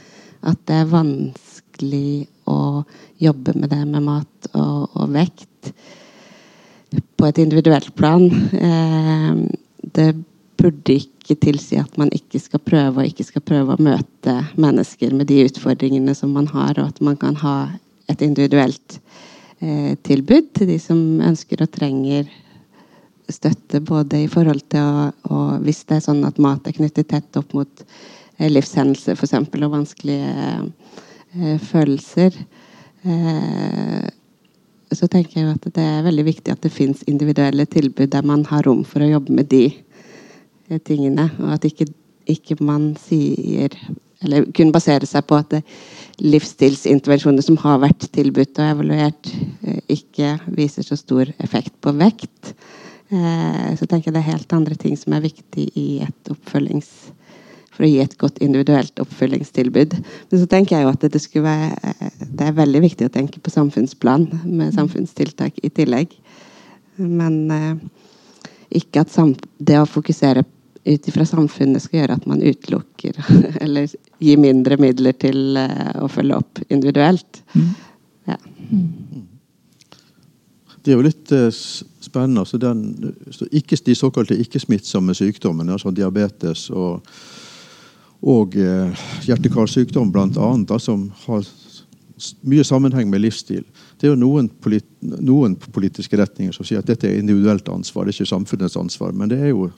[0.46, 2.84] at det er vanskelig å
[3.24, 5.72] jobbe med det med mat og, og vekt
[7.18, 8.28] på et individuelt plan.
[8.54, 9.32] Eh,
[9.98, 10.10] det
[10.60, 15.16] burde ikke tilsi at man ikke skal prøve og ikke skal prøve å møte mennesker
[15.16, 17.58] med de utfordringene som man har, og at man kan ha
[18.12, 19.00] et individuelt
[19.64, 22.30] eh, tilbud til de som ønsker og trenger
[23.32, 27.10] støtte både i forhold til å, å Hvis det er sånn at mat er knyttet
[27.12, 27.86] tett opp mot
[28.38, 29.36] eh, livshendelser f.eks.
[29.38, 30.34] og vanskelige
[31.38, 32.36] eh, følelser,
[33.06, 34.06] eh,
[34.94, 38.46] så tenker jeg at det er veldig viktig at det fins individuelle tilbud der man
[38.52, 41.90] har rom for å jobbe med de eh, tingene, og at ikke,
[42.30, 43.74] ikke man sier
[44.24, 45.62] eller kun baserer seg på at det,
[46.22, 49.32] livsstilsintervensjoner som har vært tilbudt og evaluert,
[49.66, 52.54] eh, ikke viser så stor effekt på vekt.
[53.14, 56.90] Eh, så tenker jeg det er helt andre ting som er viktig i et oppfølgings
[57.74, 59.96] for å gi et godt individuelt oppfølgingstilbud.
[60.30, 63.42] Men så tenker jeg jo at det, være, eh, det er veldig viktig å tenke
[63.44, 66.16] på samfunnsplan med samfunnstiltak i tillegg.
[66.98, 67.76] Men eh,
[68.82, 70.46] ikke at sam det å fokusere
[70.84, 73.20] ut ifra samfunnet skal gjøre at man utelukker
[73.64, 77.44] eller gir mindre midler til å følge opp individuelt.
[78.28, 78.40] Ja.
[80.84, 82.44] Det er jo litt eh, spennende.
[82.44, 87.08] Altså den, så ikke, de såkalte ikke-smittsomme sykdommene, altså diabetes og,
[88.20, 91.48] og eh, hjerte-karsykdom bl.a., som har
[92.48, 93.64] mye sammenheng med livsstil.
[94.00, 98.06] Det er jo noen, polit, noen politiske retninger som sier at dette er individuelt ansvar,
[98.06, 99.16] det er ikke samfunnets ansvar.
[99.16, 99.70] Men det er jo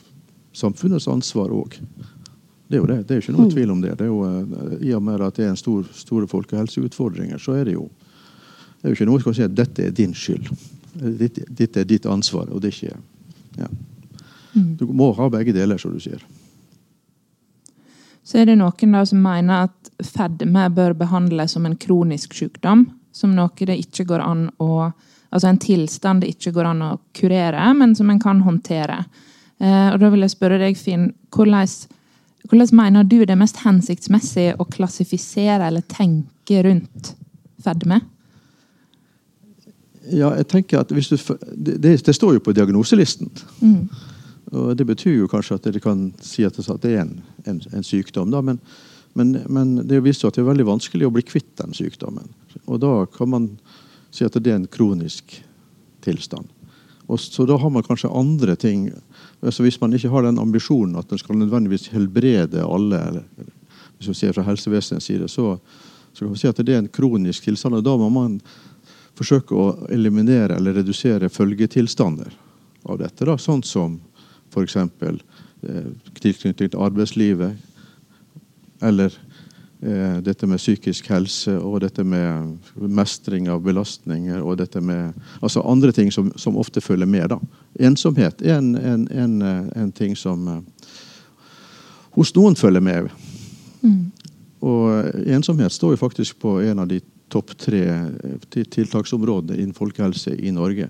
[0.58, 1.78] samfunnets ansvar òg.
[2.66, 3.04] Det er jo det.
[3.06, 3.94] Det er ikke noe tvil om det.
[4.00, 7.70] det jo, eh, I og med at det er en stor, store folkehelseutfordringer, så er
[7.70, 7.86] det jo
[8.82, 10.50] det er jo ikke noe som kan si at dette er din skyld.
[10.96, 12.98] Ditt- Dette er ditt ansvar, og det er ikke
[13.60, 13.68] ja.
[14.56, 16.22] Du må ha begge deler, som du sier.
[18.24, 22.88] Så er det noen da som mener at fedme bør behandles som en kronisk sykdom.
[23.16, 24.94] Som noe det ikke går an å
[25.36, 29.02] Altså en tilstand det ikke går an å kurere, men som en kan håndtere.
[29.60, 31.68] Eh, og da vil jeg spørre deg, Finn, hvordan,
[32.48, 37.10] hvordan mener du det er mest hensiktsmessig å klassifisere eller tenke rundt
[37.66, 38.00] fedme?
[40.12, 41.18] Ja, jeg tenker at hvis du,
[41.56, 43.32] det, det, står jo på diagnoselisten.
[44.52, 47.84] Og Det betyr jo kanskje at det kan si at det, er en, en, en
[47.84, 48.32] sykdom.
[48.32, 48.60] Da, men,
[49.14, 52.30] men, men det viser at det er veldig vanskelig å bli kvitt den sykdommen.
[52.66, 53.50] Og da kan man
[54.14, 55.40] si at det er en kronisk
[56.06, 56.48] tilstand.
[57.08, 58.88] Og så da har man kanskje andre ting
[59.46, 63.50] altså Hvis man ikke har den ambisjonen at man skal nødvendigvis helbrede alle, eller,
[63.98, 65.58] hvis man ser fra helsevesenets side, så,
[66.14, 67.76] så kan man si at det er en kronisk tilstand.
[67.76, 68.40] og Da må man
[69.16, 72.34] forsøke å eliminere eller redusere følgetilstander
[72.86, 73.26] av dette.
[73.26, 74.00] Da, sånn som
[74.52, 74.78] f.eks.
[75.66, 75.88] Eh,
[76.22, 77.56] tilknytning til arbeidslivet,
[78.86, 79.14] eller
[79.82, 85.64] eh, dette med psykisk helse, og dette med mestring av belastninger, og dette med altså
[85.66, 87.30] andre ting som, som ofte følger med.
[87.34, 87.40] da.
[87.80, 90.62] Ensomhet er en, en, en, eh, en ting som eh,
[92.16, 93.10] hos noen følger med.
[94.66, 97.02] Og ensomhet står jo faktisk på en av de
[97.34, 100.90] topp tre eh, til- tiltaksområdene innen folkehelse i Norge.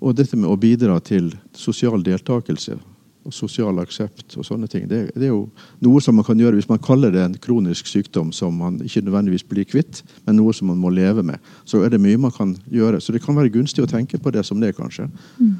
[0.00, 2.76] Og dette med å bidra til sosial deltakelse
[3.26, 5.48] og sosial aksept og sånne ting, det, det er jo
[5.82, 9.02] noe som man kan gjøre hvis man kaller det en kronisk sykdom som man ikke
[9.02, 11.42] nødvendigvis blir kvitt, men noe som man må leve med.
[11.66, 13.00] Så er det mye man kan gjøre.
[13.02, 15.08] Så det kan være gunstig å tenke på det som det, kanskje.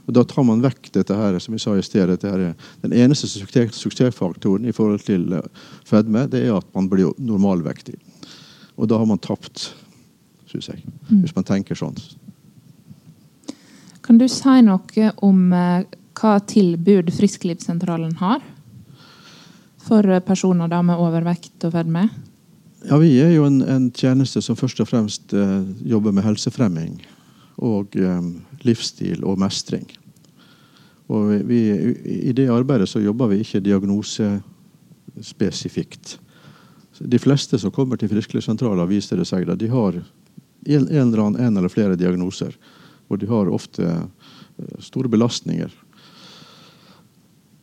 [0.06, 2.46] Og da tar man vekk dette her, som vi sa i sted, her,
[2.86, 5.50] den eneste suksessfaktoren i forhold til eh,
[5.90, 7.98] fedme, det er at man blir normalvektig.
[8.76, 9.70] Og da har man tapt,
[10.50, 10.82] syns jeg.
[11.08, 11.96] Hvis man tenker sånn.
[14.06, 15.82] Kan du si noe om eh,
[16.16, 18.40] hva tilbud Frisklivssentralen har
[19.82, 22.06] for eh, personer da med overvekt og fedme?
[22.86, 27.00] Ja, Vi er jo en, en tjeneste som først og fremst eh, jobber med helsefremming
[27.56, 28.22] og eh,
[28.62, 29.86] livsstil og mestring.
[31.08, 31.60] Og vi, vi,
[32.28, 36.20] I det arbeidet så jobber vi ikke diagnosespesifikt.
[36.98, 39.98] De fleste som kommer til Frisklivssentraler, viser det seg at de har
[40.66, 42.56] en, eller annen en eller flere diagnoser.
[43.08, 45.72] Og de har ofte eh, store belastninger.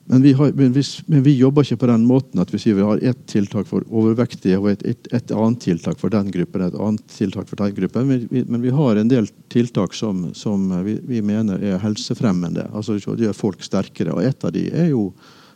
[0.05, 2.75] Men vi, har, men, vi, men vi jobber ikke på den måten at vi sier
[2.75, 6.65] vi har ett tiltak for overvektige og et, et, et annet tiltak for den gruppen.
[6.65, 8.09] et annet tiltak for den gruppen.
[8.09, 12.67] Men vi, men vi har en del tiltak som, som vi, mener er helsefremmende.
[12.73, 14.11] altså gjør folk sterkere.
[14.11, 15.13] Og et av de er jo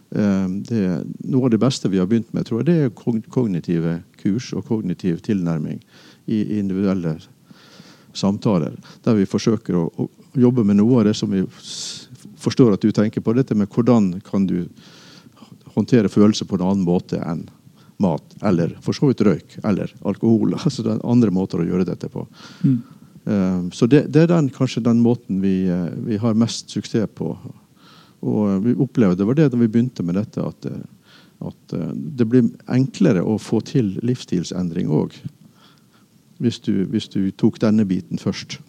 [0.10, 0.82] det,
[1.28, 4.64] Noe av det beste vi har begynt med, tror jeg, det er kognitive kurs og
[4.70, 5.82] kognitiv tilnærming
[6.32, 7.18] i individuelle
[8.16, 8.78] samtaler.
[9.04, 10.08] Der vi forsøker å, å
[10.40, 11.44] jobbe med noe av det som vi
[12.40, 13.36] forstår at du tenker på.
[13.36, 14.62] Dette med hvordan kan du
[15.76, 17.46] håndtere følelser på en annen måte enn
[18.02, 20.54] mat, eller for så vidt røyk, eller alkohol.
[20.64, 22.28] altså Det er andre måter å gjøre dette på.
[22.64, 27.10] Eh, Så det, det er den, kanskje den måten vi, eh, vi har mest suksess
[27.18, 27.34] på.
[28.22, 30.66] Og vi opplevde, det var det da vi begynte med dette, at,
[31.46, 35.14] at eh, det blir enklere å få til livsstilsendring òg.
[36.40, 38.60] Hvis, du- hvis du tok denne biten først.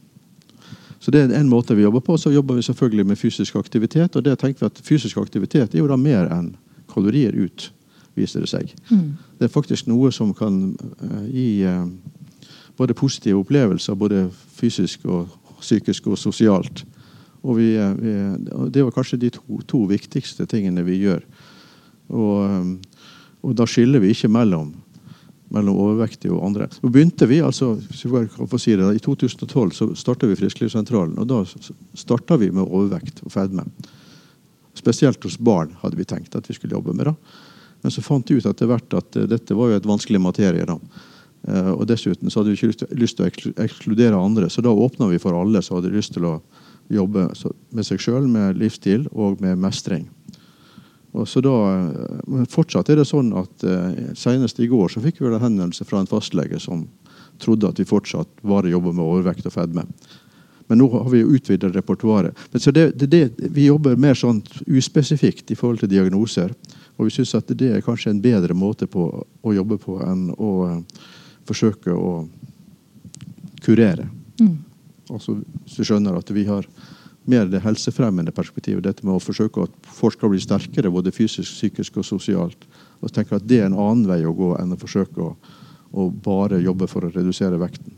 [1.00, 2.16] Så det er en måte vi jobber på.
[2.18, 4.16] Så jobber vi selvfølgelig med fysisk aktivitet.
[4.16, 6.54] Og det tenker vi at fysisk aktivitet er jo da mer enn
[6.88, 7.68] kalorier ut,
[8.16, 8.72] viser det seg.
[8.90, 11.84] Det er faktisk noe som kan eh, gi eh,
[12.78, 14.24] både positive opplevelser, både
[14.58, 15.28] fysisk og
[15.60, 16.84] psykisk og sosialt.
[17.44, 18.16] Og vi, eh, vi,
[18.74, 21.24] det var kanskje de to, to viktigste tingene vi gjør.
[22.08, 23.00] Og, eh,
[23.46, 24.74] og da skiller vi ikke mellom
[25.48, 26.66] mellom overvektige og andre.
[26.72, 31.18] Så begynte vi altså, si det, I 2012 så starta vi Frisklivssentralen.
[31.18, 31.38] og Da
[31.96, 33.64] starta vi med overvekt og fedme.
[34.76, 37.06] Spesielt hos barn hadde vi tenkt at vi skulle jobbe med.
[37.06, 37.14] det.
[37.82, 40.66] Men så fant vi ut etter hvert at eh, dette var jo et vanskelig materie.
[40.68, 40.78] da.
[41.48, 45.20] Og dessuten så hadde vi ikke lyst til, å ekskludere andre, så da åpna vi
[45.22, 46.32] for alle som hadde lyst til å
[46.88, 47.28] jobbe
[47.76, 50.06] med seg sjøl, med livsstil og med mestring.
[51.16, 55.02] Og så da, eh, men fortsatt er det sånn at eh, Senest i går så
[55.04, 56.86] fikk vi en henvendelse fra en fastlege som
[57.42, 59.86] trodde at vi fortsatt bare jobber med overvekt og fedme.
[60.68, 62.36] Men nå har vi utvidet repertoaret.
[62.52, 66.52] Men så det, det, det, vi jobber mer sånn uspesifikt i forhold til diagnoser.
[66.98, 70.26] Og vi syns at det er kanskje en bedre måte på å jobbe på enn
[70.34, 71.06] å uh,
[71.48, 72.12] forsøke å
[73.64, 74.10] kurere.
[74.42, 74.58] Mm.
[75.14, 76.66] Altså, så skjønner at vi har
[77.28, 78.84] mer det helsefremmende perspektivet.
[78.84, 82.68] Dette med å forsøke at folk skal bli sterkere både fysisk, psykisk og sosialt.
[83.02, 85.34] Og tenker at Det er en annen vei å gå enn å forsøke å,
[85.92, 87.92] å bare jobbe for å redusere vekten.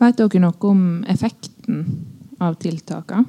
[0.00, 1.82] Vet dere noe om effekten
[2.40, 3.26] av tiltakene?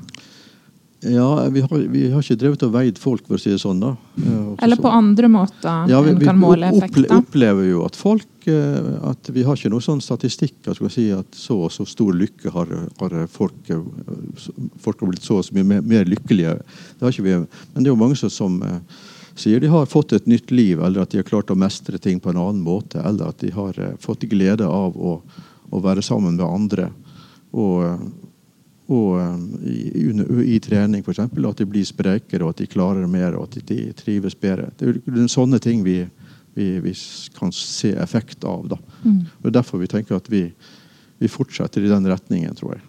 [1.03, 3.79] Ja, vi har, vi har, ikke drevet og veid folk, for å si det sånn.
[3.81, 3.95] da.
[4.61, 7.07] Eller på andre måter ja, vi, en kan måle effekter?
[7.07, 11.07] Vi opplever jo at folk eh, at Vi har ikke noe sånn statistikk at, si
[11.15, 13.81] at så og så stor lykke har, har folk eh,
[14.83, 16.59] Folk har blitt så og så mye mer, mer, lykkelige.
[16.99, 17.37] Det har ikke vi.
[17.41, 19.01] Men det er jo mange som, som eh,
[19.33, 22.21] sier de har fått et nytt liv, eller at de har klart å mestre ting
[22.21, 25.17] på en annen måte, eller at de har fått glede av å,
[25.73, 26.91] å være sammen med andre.
[27.57, 28.20] Og
[28.91, 30.12] og um, i,
[30.56, 31.21] i, trening f.eks.
[31.23, 34.69] At de blir sprekere, og at de klarer mer og at de trives bedre.
[34.77, 36.01] Det er sånne ting vi,
[36.58, 36.93] vi, vi
[37.38, 38.67] kan se effekt av.
[38.73, 38.80] Da.
[39.06, 39.21] Mm.
[39.23, 40.43] Og Det er derfor vi tenker at vi,
[41.21, 42.86] vi, fortsetter i den retningen, tror jeg.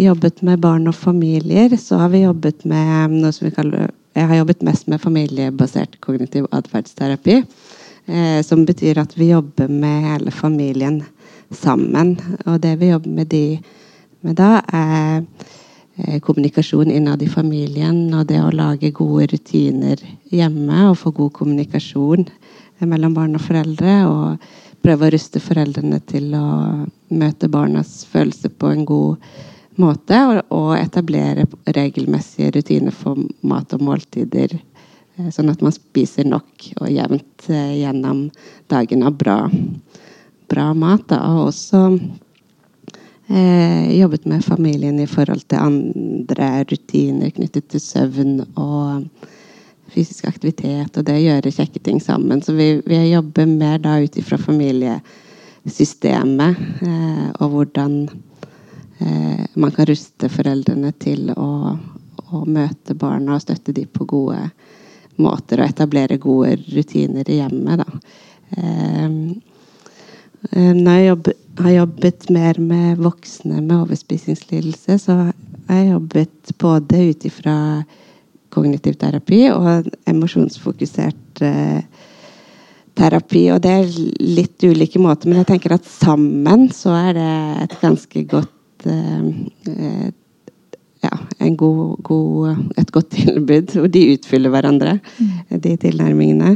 [0.00, 4.28] jobbet med barn og familier, så har vi jobbet med noe som vi kaller Jeg
[4.30, 7.42] har jobbet mest med familiebasert kognitiv atferdsterapi.
[8.06, 11.02] Eh, som betyr at vi jobber med hele familien
[11.58, 12.16] sammen.
[12.46, 13.60] Og det vi jobber med, de,
[14.24, 15.24] med da, er
[15.96, 20.02] eh, kommunikasjon innad i familien og det å lage gode rutiner
[20.34, 22.28] hjemme og få god kommunikasjon
[22.84, 23.96] mellom barn og foreldre.
[24.10, 26.46] Og prøve å ruste foreldrene til å
[27.14, 29.34] møte barnas følelser på en god
[29.80, 30.20] måte.
[30.50, 34.56] Og, etablere regelmessige rutiner for mat og måltider.
[35.16, 38.26] Eh, sånn at man spiser nok og jevnt eh, gjennom
[38.72, 39.38] dagen av bra
[40.54, 41.08] bra mat.
[41.10, 41.82] Da, og også
[43.28, 49.08] eh, jobbet med familien i forhold til andre rutiner knyttet til søvn og
[49.94, 52.42] fysisk aktivitet og det å gjøre kjekke ting sammen.
[52.42, 56.56] Så vi, vi jobber mer da ut ifra familiesystemet
[56.88, 57.92] eh, og hvordan
[58.98, 61.78] eh, man kan ruste foreldrene til å,
[62.30, 64.40] å møte barna og støtte dem på gode
[65.22, 67.76] måter og etablere gode rutiner i hjemmet.
[67.84, 67.88] da.
[68.58, 69.08] Eh,
[70.52, 71.28] når jeg jobb,
[71.64, 75.16] har jobbet mer med voksne med overspisingslidelse, så
[75.68, 77.56] har jeg jobbet både ut ifra
[78.54, 82.02] kognitiv terapi og emosjonsfokusert eh,
[82.98, 83.46] terapi.
[83.54, 87.32] Og det er litt ulike måter, men jeg tenker at sammen så er det
[87.66, 89.32] et ganske godt eh,
[89.70, 90.12] eh
[91.04, 93.74] ja, god, god, et godt tilbud.
[93.82, 95.58] Og de utfyller hverandre, mm.
[95.60, 96.54] de tilnærmingene.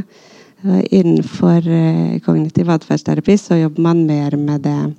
[0.63, 4.93] Innenfor eh, kognitiv atferdsterapi så jobber man mer med det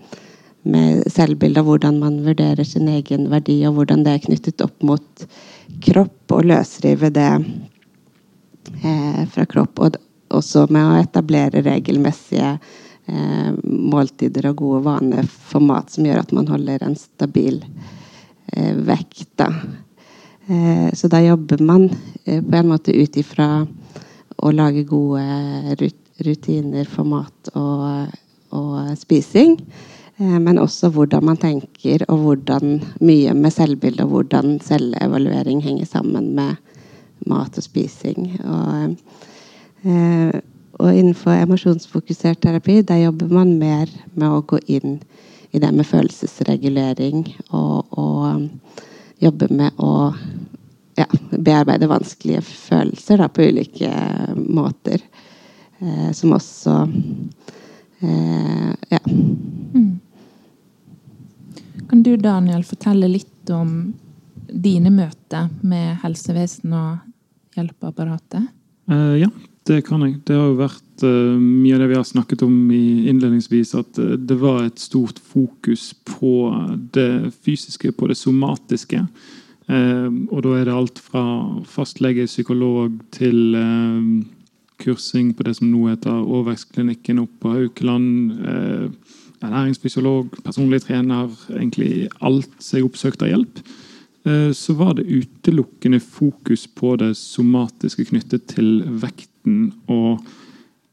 [0.62, 5.24] med selvbildet, hvordan man vurderer sin egen verdi, og hvordan det er knyttet opp mot
[5.84, 7.28] kropp, og løsrive det
[8.84, 9.80] eh, fra kropp.
[9.84, 10.00] Og
[10.32, 16.32] også med å etablere regelmessige eh, måltider og gode vaner for mat som gjør at
[16.36, 17.60] man holder en stabil
[18.50, 19.44] vekt.
[20.98, 21.84] Så da jobber man
[22.24, 23.46] på en måte ut ifra
[24.40, 25.76] å lage gode
[26.24, 28.12] rutiner for mat og,
[28.56, 29.56] og spising.
[30.20, 35.88] Eh, men også hvordan man tenker, og hvordan mye med selvbilde og hvordan selvevaluering henger
[35.88, 36.56] sammen med
[37.28, 38.34] mat og spising.
[38.44, 38.96] Og,
[39.84, 40.40] eh,
[40.80, 45.00] og innenfor emosjonsfokusert terapi der jobber man mer med å gå inn
[45.52, 48.48] i det med følelsesregulering og, og
[49.20, 50.12] jobbe med å
[51.00, 53.90] ja, bearbeide vanskelige følelser da, på ulike
[54.36, 55.02] måter.
[55.80, 56.76] Eh, som også
[58.04, 59.00] eh, Ja.
[59.06, 59.98] Mm.
[61.90, 63.94] Kan du, Daniel, fortelle litt om
[64.50, 68.50] dine møter med helsevesen og hjelpeapparatet?
[68.90, 69.28] Uh, ja,
[69.66, 70.20] det kan jeg.
[70.26, 73.98] Det har jo vært uh, mye av det vi har snakket om i innledningsvis, at
[73.98, 76.50] uh, det var et stort fokus på
[76.94, 79.02] det fysiske, på det somatiske.
[79.70, 81.22] Ehm, og da er det alt fra
[81.68, 84.24] fastlege, psykolog til ehm,
[84.80, 88.32] kursing på det som nå heter Overvekstklinikken oppe på Haukeland.
[88.40, 88.86] Eh,
[89.40, 93.62] ernæringsfysiolog, personlig trener, egentlig alt som jeg oppsøkte av hjelp,
[94.52, 99.70] så var det utelukkende fokus på det somatiske knyttet til vekten.
[99.88, 100.20] Og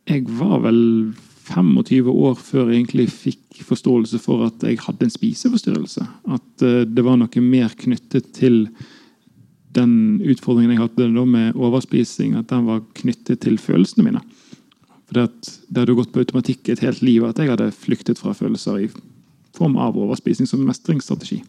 [0.07, 0.79] jeg var vel
[1.47, 6.05] 25 år før jeg egentlig fikk forståelse for at jeg hadde en spiseforstyrrelse.
[6.37, 8.65] At eh, det var noe mer knyttet til
[9.77, 14.23] den utfordringen jeg hadde med overspising, at den var knyttet til følelsene mine.
[15.07, 15.27] For det,
[15.75, 18.89] hadde gått på automatikk et helt liv at jeg hadde flyktet fra følelser i
[19.55, 21.39] form av overspising som mestringsstrategi.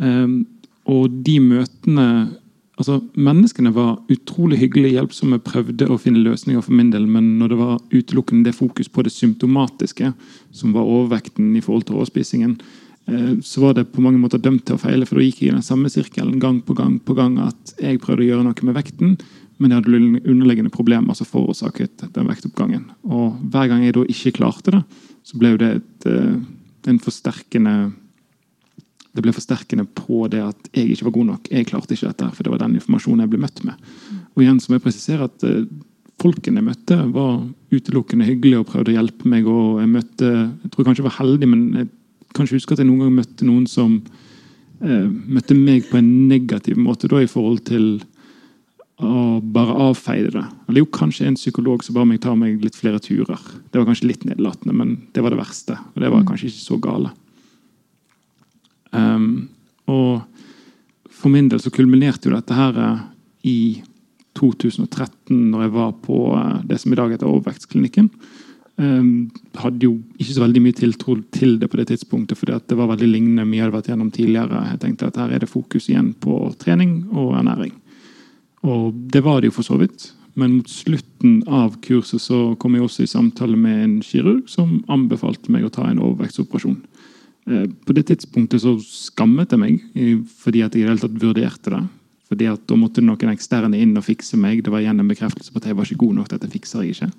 [0.00, 0.46] Um,
[0.90, 2.06] og de møtene
[2.78, 7.52] altså Menneskene var utrolig hyggelige, hjelpsomme, prøvde å finne løsninger for min del, men når
[7.52, 10.10] det var utelukkende det fokus på det symptomatiske,
[10.54, 12.58] som var overvekten i forhold til overspisingen,
[13.10, 15.52] uh, så var det på mange måter dømt til å feile, for da gikk jeg
[15.52, 18.68] i den samme sirkelen gang på gang på gang at jeg prøvde å gjøre noe
[18.68, 19.16] med vekten,
[19.62, 22.88] men jeg hadde underliggende problemer som forårsaket den vektoppgangen.
[23.06, 24.80] Og hver gang jeg da ikke klarte det,
[25.24, 26.40] så ble det et, eh,
[26.90, 27.92] en forsterkende
[29.14, 31.50] det ble forsterkende på det at jeg ikke var god nok.
[31.54, 33.90] Jeg klarte ikke dette, for det var den informasjonen jeg ble møtt med.
[34.34, 35.66] Og igjen så må jeg presisere at uh,
[36.22, 37.40] Folkene jeg møtte, var
[37.74, 39.48] utelukkende hyggelige og prøvde å hjelpe meg.
[39.50, 40.28] og Jeg møtte,
[40.62, 41.88] jeg tror kanskje jeg var heldig, men jeg
[42.32, 46.10] kan ikke huske at jeg noen gang møtte noen som eh, møtte meg på en
[46.30, 47.88] negativ måte da i forhold til
[49.02, 50.44] å bare avfeide det.
[50.68, 53.40] Eller jo, kanskje en psykolog som ba meg ta meg litt flere turer.
[53.68, 55.76] Det var kanskje litt nedlatende, men det var det verste.
[55.92, 56.28] Og det var mm.
[56.30, 57.10] kanskje ikke så gale.
[58.94, 59.48] Um,
[59.90, 60.22] og
[61.24, 63.02] for min del så kulminerte jo dette her eh,
[63.48, 63.58] i
[64.38, 68.10] 2013, når jeg var på eh, det som i dag heter Overvektsklinikken.
[68.74, 72.78] Um, hadde jo ikke så veldig mye tiltro til det på det tidspunktet, fordi det
[72.78, 74.64] var veldig lignende mye jeg hadde vært gjennom tidligere.
[74.72, 77.72] Jeg tenkte at her er det fokus igjen på trening og ernæring.
[78.66, 80.08] Og det var det jo for så vidt.
[80.34, 84.80] Men mot slutten av kurset så kom jeg også i samtale med en kirurg som
[84.90, 86.80] anbefalte meg å ta en overvektsoperasjon.
[87.50, 89.82] Eh, på det tidspunktet så skammet jeg meg
[90.40, 91.82] fordi at jeg i det hele tatt vurderte det.
[92.30, 94.64] Fordi at Da måtte noen eksterne inn og fikse meg.
[94.64, 96.28] Det var igjen en bekreftelse på at jeg var ikke god nok.
[96.32, 97.10] Dette fikser jeg ikke.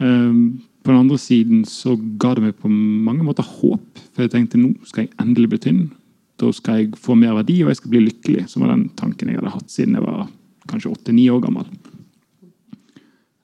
[0.00, 0.34] Eh,
[0.82, 4.04] på den andre siden så ga det meg på mange måter håp.
[4.14, 5.82] For jeg tenkte nå skal jeg endelig bli tynn.
[6.38, 8.46] Da skal jeg få mer verdi, og jeg skal bli lykkelig.
[8.48, 10.28] Som var den tanken jeg hadde hatt siden jeg var
[10.70, 11.66] kanskje åtte-ni år gammel.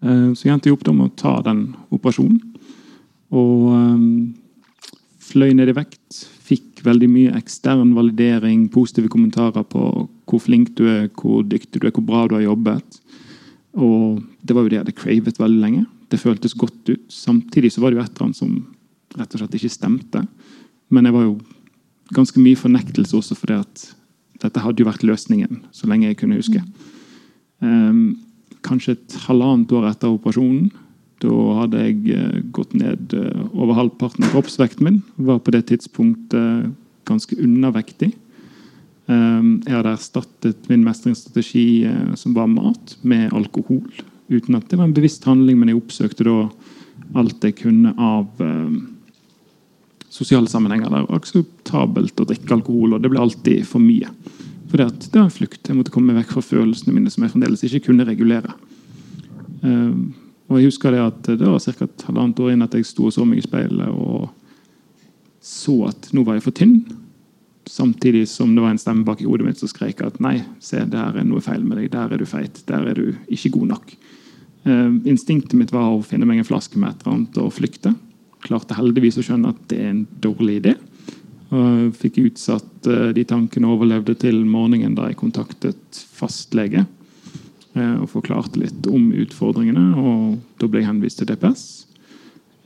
[0.05, 2.41] Eh, så jeg endte opp med å ta den operasjonen.
[3.35, 4.35] Og um,
[5.25, 6.21] fløy ned i vekt.
[6.45, 9.87] Fikk veldig mye ekstern validering, positive kommentarer på
[10.29, 13.01] hvor flink du er, hvor dyktig du er, hvor bra du har jobbet.
[13.75, 15.85] Og det var jo det jeg hadde cravet veldig lenge.
[16.13, 17.05] Det føltes godt ut.
[17.11, 18.55] Samtidig så var det jo et eller annet som
[19.19, 20.25] rett og slett ikke stemte.
[20.93, 21.35] Men jeg var jo
[22.15, 23.85] ganske mye fornektelse også fordi at
[24.43, 26.61] dette hadde jo vært løsningen så lenge jeg kunne huske.
[27.65, 28.19] Um,
[28.65, 30.69] kanskje et halvannet år etter operasjonen.
[31.25, 35.01] Da hadde jeg uh, gått ned uh, over halvparten av kroppsvekten min.
[35.17, 36.73] Var på det tidspunktet uh,
[37.09, 38.13] ganske undervektig.
[39.09, 41.85] Um, jeg hadde erstattet min mestringsstrategi,
[42.17, 43.85] som var mat, med alkohol.
[44.33, 46.39] Uten at det var en bevisst handling, men jeg oppsøkte da
[47.21, 48.41] alt jeg kunne av
[50.15, 54.09] sosiale sammenhenger var akseptabelt å drikke alkohol, og det ble alltid for mye.
[54.71, 55.61] For det, det var en flukt.
[55.69, 58.57] Jeg måtte komme meg vekk fra følelsene mine, som jeg fremdeles ikke kunne regulere.
[60.51, 61.85] Og jeg husker Det at det var ca.
[61.85, 64.29] et halvannet år inn at jeg sto og så meg i speilet og
[65.45, 66.79] så at nå var jeg for tynn.
[67.69, 70.83] Samtidig som det var en stemme bak i hodet mitt som skrek at nei, se,
[70.89, 71.91] der er noe feil med deg.
[71.93, 72.63] Der er du feit.
[72.69, 73.95] Der er du ikke god nok.
[74.65, 77.93] Uh, instinktet mitt var å finne meg en flaske med et eller annet og flykte
[78.45, 80.75] klarte heldigvis å skjønne at det er en dårlig idé.
[82.01, 87.04] Fikk utsatt eh, de tankene og overlevde til morgenen da jeg kontaktet fastlege eh,
[87.75, 89.87] og forklarte litt om utfordringene.
[89.99, 91.65] og Da ble jeg henvist til DPS.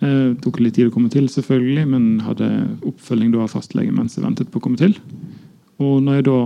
[0.05, 2.49] Eh, tok litt tid å komme til, selvfølgelig, men hadde
[2.87, 4.95] oppfølging av fastlege mens jeg ventet på å komme til.
[5.81, 6.41] Og når jeg da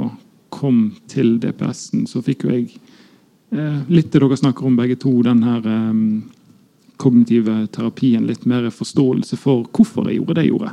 [0.52, 2.72] kom til DPS-en, så fikk jo jeg
[3.92, 5.66] litt det dere snakker om begge to, den her
[7.02, 10.72] kognitive terapien litt mer forståelse for hvorfor jeg gjorde det jeg gjorde.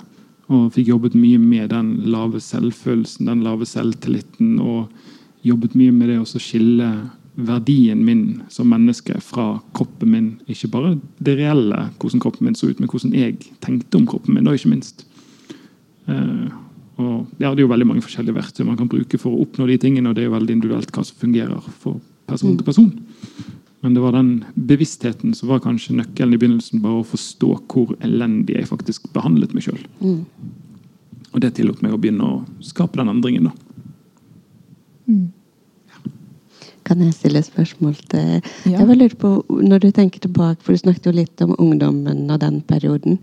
[0.49, 4.57] Og fikk jobbet mye med den lave selvfølelsen, den lave selvtilliten.
[4.61, 6.89] Og jobbet mye med det å skille
[7.45, 10.31] verdien min som menneske fra kroppen min.
[10.51, 14.35] Ikke bare det reelle, hvordan kroppen min så ut, men hvordan jeg tenkte om kroppen
[14.35, 14.47] min.
[14.47, 15.05] og ikke minst.
[16.09, 16.49] Uh,
[16.99, 19.67] og ja, Det er jo veldig mange forskjellige verktøy man kan bruke for å oppnå
[19.69, 22.91] de tingene, og det er jo veldig individuelt hva som fungerer for person til person.
[23.81, 26.81] Men det var den bevisstheten som var kanskje nøkkelen i begynnelsen.
[26.83, 29.79] Bare å forstå hvor elendig jeg faktisk behandlet meg sjøl.
[30.03, 30.25] Mm.
[31.31, 33.53] Og det tillot meg å begynne å skape den endringen, da.
[35.07, 35.27] Mm.
[36.89, 38.25] Kan jeg stille spørsmål til
[38.65, 38.79] ja.
[38.79, 42.25] Jeg bare lurer på, Når du tenker tilbake, for du snakket jo litt om ungdommen
[42.31, 43.19] og den perioden.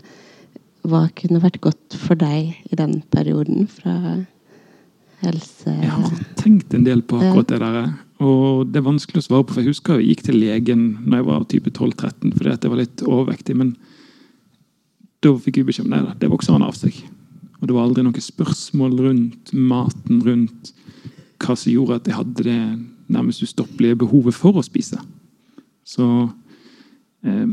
[0.87, 4.23] hva kunne vært godt for deg i den perioden fra
[5.19, 5.67] helse...
[5.67, 7.89] Jeg har tenkt en del på akkurat det der.
[8.23, 11.19] Og det er vanskelig å svare på, for jeg husker jeg gikk til legen når
[11.19, 13.57] jeg var type 12-13 fordi at jeg var litt overvektig.
[13.59, 13.75] Men
[15.25, 16.17] da fikk jeg beskjed om det.
[16.23, 16.97] Det vokser han av seg.
[17.59, 20.71] Og det var aldri noen spørsmål rundt maten, rundt
[21.43, 22.61] hva som gjorde at jeg hadde det
[23.07, 24.99] nærmest ustoppelige behovet for å spise.
[25.87, 26.05] Så
[27.23, 27.49] eh,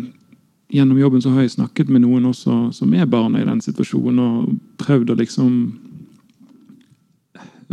[0.75, 4.21] gjennom jobben så har jeg snakket med noen også som er barna i den situasjonen,
[4.21, 5.59] og prøvd å liksom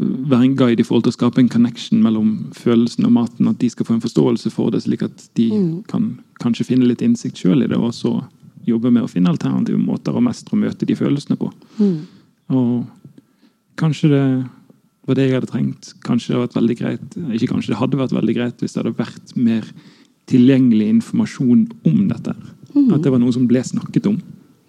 [0.01, 3.49] være en guide i forhold til å skape en connection mellom følelsen og maten.
[3.51, 5.73] At de skal få en forståelse for det, slik at de mm.
[5.91, 7.77] kan kanskje finne litt innsikt sjøl i det.
[7.77, 8.15] Og så
[8.67, 11.51] jobbe med å finne alternative måter å mestre og møte de følelsene på.
[11.81, 11.97] Mm.
[12.55, 12.73] Og
[13.81, 14.25] kanskje det
[15.07, 15.93] var det jeg hadde trengt.
[16.05, 18.81] Kanskje det hadde vært veldig greit ikke kanskje det hadde vært veldig greit hvis det
[18.83, 19.69] hadde vært mer
[20.29, 22.35] tilgjengelig informasjon om dette.
[22.75, 22.91] Mm.
[22.95, 24.19] At det var noe som ble snakket om.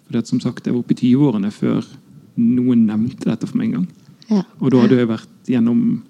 [0.03, 1.85] For det, som sagt, Jeg var oppe i 20-årene før
[2.35, 3.87] noen nevnte dette for meg en gang.
[4.29, 4.41] Ja.
[4.59, 6.03] Og da hadde jeg vært gjennom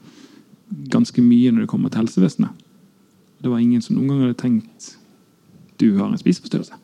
[0.94, 2.64] ganske mye når det kommer til helsevesenet.
[3.44, 4.94] Det var ingen som noen gang hadde tenkt
[5.82, 6.78] du har en spiseforstyrrelse.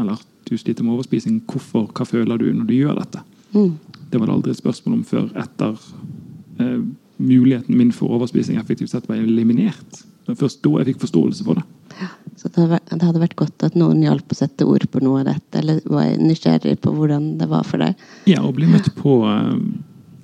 [0.00, 1.42] Eller du sliter med overspising.
[1.46, 1.90] Hvorfor?
[1.92, 3.20] Hva føler du når du gjør dette?
[3.52, 3.76] Mm.
[4.08, 5.76] Det var det aldri et spørsmål om før etter
[6.58, 6.78] eh,
[7.18, 10.04] muligheten min for overspising effektivt sett var eliminert.
[10.24, 11.66] Det var først da jeg fikk forståelse for det.
[11.98, 15.30] Ja, så det hadde vært godt at noen hjalp å sette ord på noe av
[15.32, 17.98] dette, eller var nysgjerrig på hvordan det var for deg?
[18.30, 19.54] Ja, å bli møtt på eh,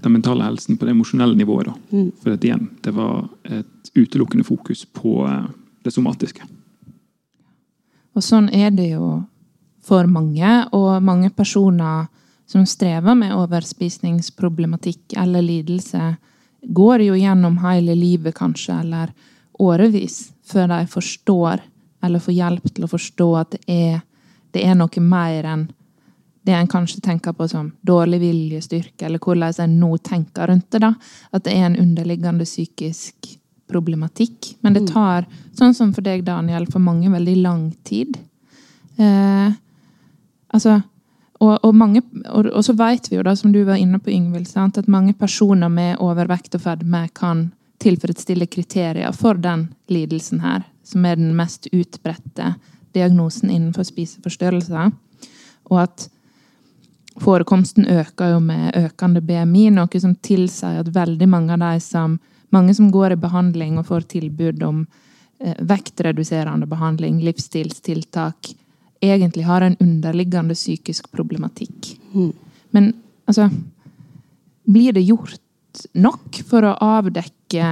[0.04, 1.72] den mentale helsen på det emosjonelle nivået.
[1.72, 1.74] da.
[1.96, 2.10] Mm.
[2.22, 5.46] For at igjen, det var et utelukkende fokus på eh,
[5.84, 6.46] det somatiske.
[8.14, 9.24] Og sånn er det jo
[9.84, 12.06] for mange, og mange personer
[12.54, 16.16] som strever med overspisningsproblematikk eller lidelse,
[16.62, 19.10] går jo gjennom hele livet, kanskje, eller
[19.58, 21.64] årevis, før de forstår,
[22.06, 23.98] eller får hjelp til å forstå at det er,
[24.54, 25.66] det er noe mer enn
[26.46, 30.84] det en kanskje tenker på som dårlig viljestyrke, eller hvordan en nå tenker rundt det.
[30.86, 30.94] da,
[31.34, 33.34] At det er en underliggende psykisk
[33.66, 34.54] problematikk.
[34.60, 34.90] Men det mm.
[34.94, 35.26] tar,
[35.58, 38.14] sånn som for deg, Daniel, for mange veldig lang tid.
[38.94, 39.54] Eh,
[40.54, 40.82] altså,
[41.44, 44.12] og, og, mange, og, og, så vet vi jo, da, som du var inne på,
[44.14, 47.50] Yngvild, at mange personer med overvekt og fedme kan
[47.82, 52.54] tilfredsstille kriterier for den lidelsen her, som er den mest utbredte
[52.94, 54.92] diagnosen innenfor spiseforstyrrelser.
[55.70, 56.08] Og at
[57.22, 62.16] Forekomsten øker jo med økende BMI, noe som tilsier at veldig mange av de som,
[62.50, 64.80] mange som går i behandling og får tilbud om
[65.38, 68.50] eh, vektreduserende behandling, livsstilstiltak,
[69.12, 71.94] egentlig har en underliggende psykisk problematikk.
[72.14, 72.32] Mm.
[72.70, 72.92] Men
[73.26, 73.50] altså
[74.64, 75.40] Blir det gjort
[75.92, 77.66] nok for å avdekke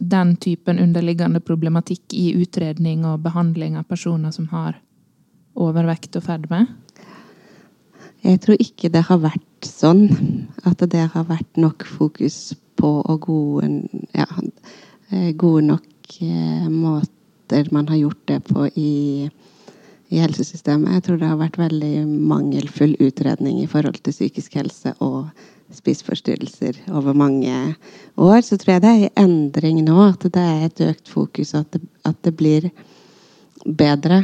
[0.00, 4.78] den typen underliggende problematikk i utredning og behandling av personer som har
[5.52, 6.62] overvekt og fedme?
[8.22, 10.06] Jeg tror ikke det har vært sånn
[10.64, 13.68] at det har vært nok fokus på og gode,
[14.14, 14.28] ja,
[15.38, 18.92] gode nok eh, måter man har gjort det på i,
[20.12, 20.92] i, helsesystemet.
[20.98, 25.32] Jeg tror det har vært veldig mangelfull utredning i forhold til psykisk helse og
[25.72, 27.54] spiseforstyrrelser over mange
[28.20, 28.40] år.
[28.44, 31.70] Så tror jeg det er en endring nå, at det er et økt fokus, at
[31.72, 32.68] det, at det blir
[33.64, 34.22] bedre.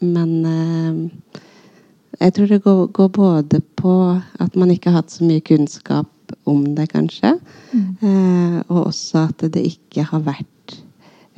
[0.00, 1.40] Men eh,
[2.20, 3.94] jeg tror det går, går, både på
[4.40, 6.08] at man ikke har hatt så mye kunnskap
[6.44, 7.36] om det, kanskje.
[7.72, 7.86] Mm.
[8.00, 10.76] Eh, og også at det ikke har vært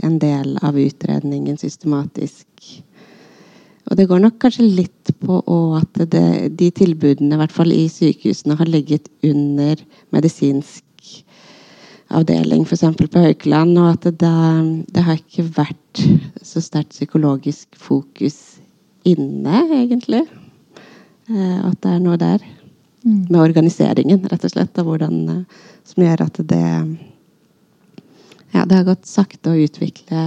[0.05, 2.82] en del av utredningen systematisk.
[3.85, 5.41] Og det går nok kanskje litt på
[5.76, 6.26] at det,
[6.57, 9.80] de tilbudene, i hvert fall i sykehusene, har ligget under
[10.14, 10.85] medisinsk
[12.14, 12.85] avdeling, f.eks.
[12.97, 13.76] på Haukeland.
[13.78, 14.32] Og at det,
[14.95, 16.05] det har ikke vært
[16.43, 18.59] så sterkt psykologisk fokus
[19.05, 20.24] inne, egentlig.
[21.28, 22.43] Eh, at det er noe der
[23.05, 23.26] mm.
[23.28, 24.80] med organiseringen, rett og slett.
[24.80, 26.64] Og hvordan, eh, som gjør at det
[28.55, 30.20] Ja, det har gått sakte å utvikle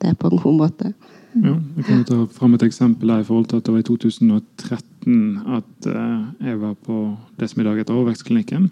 [0.00, 0.94] det på en god måte.
[1.34, 3.88] Ja, jeg kan ta fram et eksempel her i forhold til at det var i
[3.88, 6.98] 2013 at eh, jeg var på
[7.40, 8.68] det som i dag heter Overvekstklinikken.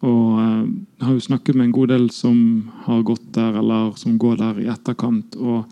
[0.00, 2.36] Og jeg har jo snakket med en god del som
[2.86, 5.36] har gått der, eller som går der i etterkant.
[5.36, 5.68] Og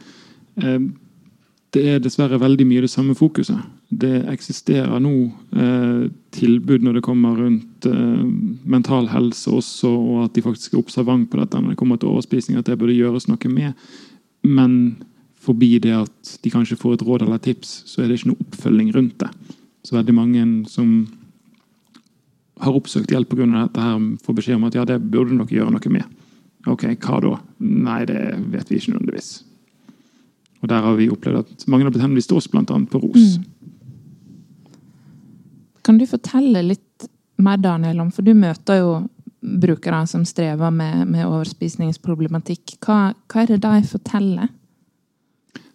[1.75, 3.61] det er dessverre veldig mye det samme fokuset.
[3.89, 5.13] Det eksisterer nå
[5.57, 8.25] eh, tilbud når det kommer rundt eh,
[8.69, 12.13] mental helse også, og at de faktisk er observant på dette når det kommer til
[12.13, 13.89] overspising, at det burde gjøres noe med.
[14.49, 14.73] Men
[15.43, 18.45] forbi det at de kanskje får et råd eller tips, så er det ikke noe
[18.47, 19.31] oppfølging rundt det.
[19.87, 20.95] Så veldig mange som
[22.59, 23.47] har oppsøkt hjelp pga.
[23.47, 26.17] dette, her får beskjed om at ja, det burde dere gjøre noe med.
[26.67, 27.37] Ok, hva da?
[27.63, 28.23] Nei, det
[28.53, 29.31] vet vi ikke nødvendigvis.
[30.59, 32.65] Og der har vi opplevd at mange har blitt henvist til oss, bl.a.
[32.67, 33.39] på ROS.
[33.39, 33.45] Mm.
[35.87, 37.07] Kan du fortelle litt
[37.39, 38.91] mer, Daniel, om For du møter jo
[39.39, 42.75] brukere som strever med, med overspisningsproblematikk.
[42.83, 44.51] Hva, hva, er det de forteller?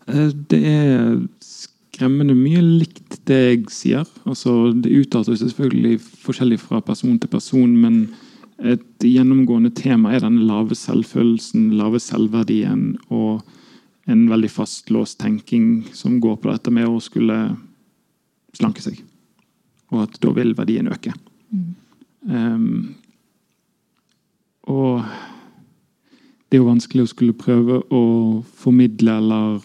[0.08, 4.08] Eh, det er skremmende mye likt det jeg sier.
[4.28, 8.08] Altså, det uttaler seg selvfølgelig forskjellig fra person til person, men
[8.64, 13.44] et gjennomgående tema er den lave selvfølelsen, lave selvverdien og
[14.08, 17.38] en veldig fastlåst tenking som går på dette med å skulle
[18.56, 19.00] slanke seg.
[19.94, 21.14] Og at da vil verdien øke.
[21.54, 21.70] Mm.
[22.24, 22.96] Um,
[24.72, 25.04] og
[26.48, 28.04] det er jo vanskelig å skulle prøve å
[28.58, 29.64] formidle eller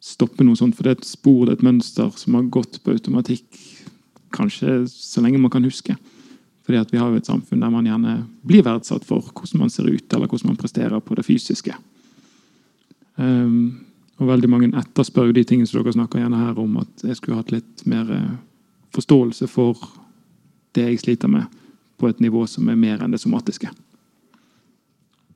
[0.00, 2.80] stoppe noe sånt, for det er et spor, det er et mønster som har gått
[2.84, 3.60] på automatikk
[4.32, 5.96] kanskje så lenge man kan huske.
[6.66, 9.72] Fordi at vi har jo et samfunn der man gjerne blir verdsatt for hvordan man
[9.72, 11.74] ser ut, eller hvordan man presterer på det fysiske.
[13.16, 13.80] Um,
[14.20, 17.40] og veldig mange etterspør de tingene som dere snakker gjerne her om, at jeg skulle
[17.40, 18.34] hatt litt mer eh,
[18.92, 19.80] forståelse for
[20.76, 21.46] det jeg sliter med,
[21.96, 23.70] på et nivå som er mer enn det somatiske.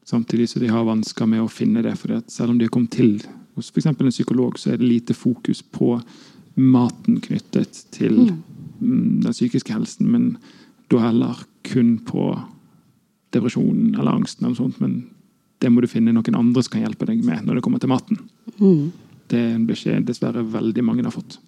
[0.05, 1.97] Samtidig så de har vansker med å finne det.
[1.97, 3.23] for Selv om de har kommet til
[3.55, 3.87] hos f.eks.
[3.87, 5.97] en psykolog, så er det lite fokus på
[6.55, 8.43] maten knyttet til mm.
[8.81, 9.23] mm.
[9.25, 10.11] den psykiske helsen.
[10.11, 10.37] Men
[10.93, 12.33] da heller kun på
[13.35, 14.47] depresjonen eller angsten.
[14.47, 15.11] eller sånt, Men
[15.59, 17.93] det må du finne noen andre som kan hjelpe deg med når det kommer til
[17.93, 18.21] maten.
[18.59, 18.93] Mm.
[19.31, 21.39] Det er en beskjed dessverre veldig mange har fått.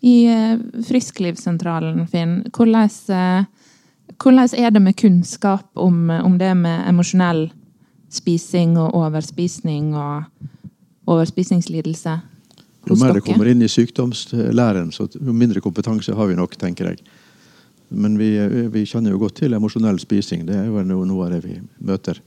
[0.00, 3.48] I eh, Frisklivssentralen, Finn, hvordan eh,
[4.20, 7.50] hvordan er det med kunnskap om, om det med emosjonell
[8.10, 10.24] spising og overspisning og
[11.10, 12.18] overspisingslidelse?
[12.88, 16.90] Jo mer det kommer inn i sykdomslæren, så jo mindre kompetanse har vi nok, tenker
[16.90, 17.02] jeg.
[17.90, 18.32] Men vi,
[18.70, 20.46] vi kjenner jo godt til emosjonell spising.
[20.48, 22.20] Det er jo noe av det vi møter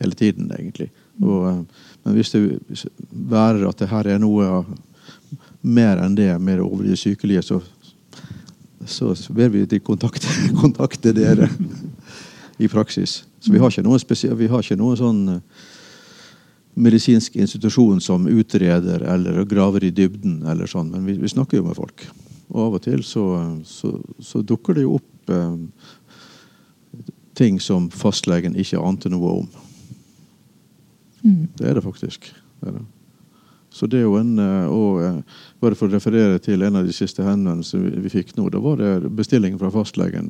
[0.00, 0.88] hele tiden, egentlig.
[1.20, 1.66] Og,
[2.04, 4.64] men hvis det værer at det her er noe
[5.62, 7.60] mer enn det, med det overlige sykelige, så
[8.86, 10.26] så ber vi de kontakte,
[10.62, 11.48] kontakte dere
[12.58, 13.22] i praksis.
[13.40, 15.64] Så vi har ikke noen, vi har ikke noen sånn eh,
[16.74, 21.66] medisinsk institusjon som utreder eller graver i dybden, eller sånn, men vi, vi snakker jo
[21.66, 22.06] med folk.
[22.52, 23.26] Og av og til så,
[23.64, 25.58] så, så dukker det jo opp eh,
[27.38, 29.52] ting som fastlegen ikke ante noe om.
[31.22, 31.46] Mm.
[31.56, 32.28] Det er det faktisk.
[32.60, 32.88] Det er det.
[33.72, 36.86] Så det er jo en, eh, og eh, Bare for å referere til en av
[36.88, 38.48] de siste henvendelsene vi fikk nå.
[38.50, 40.28] Da var det bestilling fra fastlegen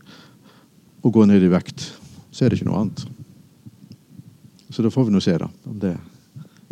[1.02, 1.88] å gå ned i vekt.
[2.32, 3.04] Så er det ikke noe annet.
[4.72, 5.96] Så da får vi nå se da, om det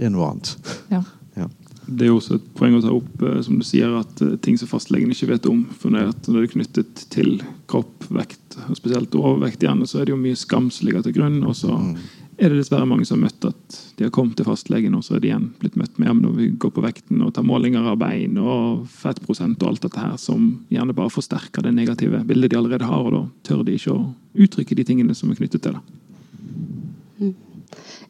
[0.00, 0.54] er noe annet.
[0.92, 1.02] Ja.
[1.42, 1.48] ja.
[1.84, 4.56] Det er jo også et poeng å ta opp, eh, som du sier, at ting
[4.60, 5.66] som fastlegen ikke vet om.
[5.76, 10.16] for Når det er knyttet til kropp, vekt, og spesielt overvekt, igjen, så er det
[10.16, 11.42] jo mye skam som ligger til grunn.
[11.44, 11.94] og så mm
[12.40, 15.16] er det dessverre mange som har møtt at de har kommet til fastlegen, og så
[15.16, 17.84] er de igjen blitt møtt med ja, når vi går på vekten og tar målinger
[17.92, 20.40] av bein og fettprosent og alt dette her, som
[20.72, 24.08] gjerne bare forsterker det negative bildet de allerede har, og da tør de ikke å
[24.40, 25.82] uttrykke de tingene som er knyttet til det.
[27.20, 27.36] Mm.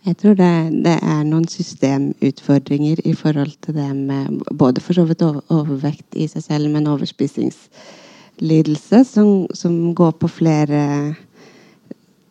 [0.07, 0.55] Jeg tror det,
[0.87, 4.27] det, er noen systemutfordringer i forhold til det med
[4.57, 10.79] både for så vidt overvekt i seg selv, men overspisingslidelse, som, som går på flere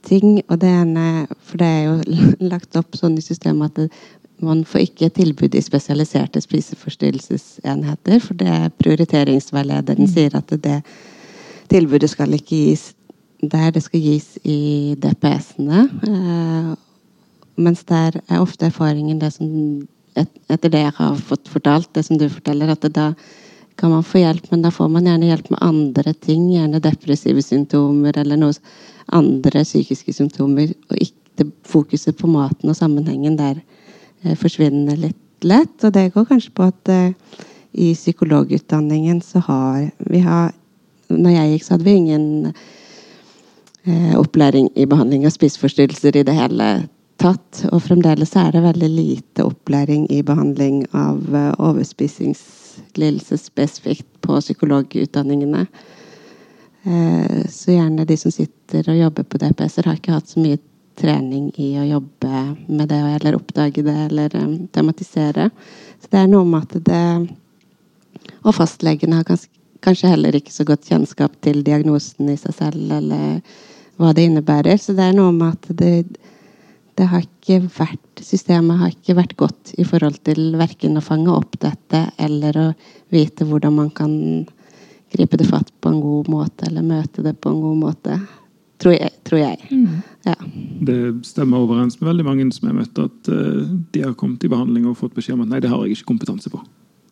[0.10, 0.40] ting.
[0.48, 3.90] Og det ene, for det er jo lagt opp sånn i systemet at det,
[4.40, 8.22] man får ikke tilbud i spesialiserte spiseforstyrrelsesenheter.
[8.24, 10.12] For det prioriteringsveilederen mm.
[10.14, 10.80] sier at det
[11.70, 12.90] tilbudet skal ikke gis
[13.40, 15.86] der, det skal gis i DPS-ene.
[16.08, 16.72] Eh,
[17.60, 19.48] mens der er ofte erfaringen det som
[20.20, 23.12] et, etter det jeg har fått fortalt, det som du forteller, at det da
[23.80, 26.50] kan man få hjelp, men da får man gjerne hjelp med andre ting.
[26.52, 28.56] Gjerne depressive symptomer eller noe
[29.16, 30.74] andre psykiske symptomer.
[30.92, 33.62] Og ikke fokuset på maten og sammenhengen der
[34.24, 35.78] eh, forsvinner litt lett.
[35.84, 37.40] Og det går kanskje på at eh,
[37.72, 40.56] i psykologutdanningen så har vi har
[41.10, 42.26] Når jeg gikk, så hadde vi ingen
[43.84, 46.68] eh, opplæring i behandling av spiseforstyrrelser i det hele
[47.18, 47.64] tatt.
[47.74, 51.50] Og fremdeles er det veldig lite opplæring i behandling av uh,
[52.80, 55.68] overspisingslidelse spesifikt på psykologutdanningene.
[56.84, 60.58] Eh, så gjerne de som sitter og jobber på DPS-er, har ikke hatt så mye
[61.00, 65.50] trening i å jobbe med det, eller oppdage det, eller um, tematisere.
[66.00, 67.36] Så det er noe med at det
[68.44, 69.26] Og fastlegene har
[69.82, 73.40] kanskje heller ikke så godt kjennskap til diagnosen i seg selv, eller
[73.98, 74.78] hva det innebærer.
[74.78, 76.18] Så det er noe med at det,
[77.00, 81.32] det har ikke vært Systemet har ikke vært godt i forhold til verken å fange
[81.32, 82.66] opp dette eller å
[83.14, 84.12] vite hvordan man kan
[85.14, 88.18] gripe det fatt på en god måte, eller møte det på en god måte.
[88.84, 89.14] Tror jeg.
[89.28, 89.70] Tror jeg.
[89.72, 90.02] Mm.
[90.28, 90.36] Ja.
[90.90, 90.98] Det
[91.28, 93.64] stemmer overens med veldig mange som jeg har møtt, at uh,
[93.96, 96.12] de har kommet i behandling og fått beskjed om at nei, det har jeg ikke
[96.12, 96.62] kompetanse på.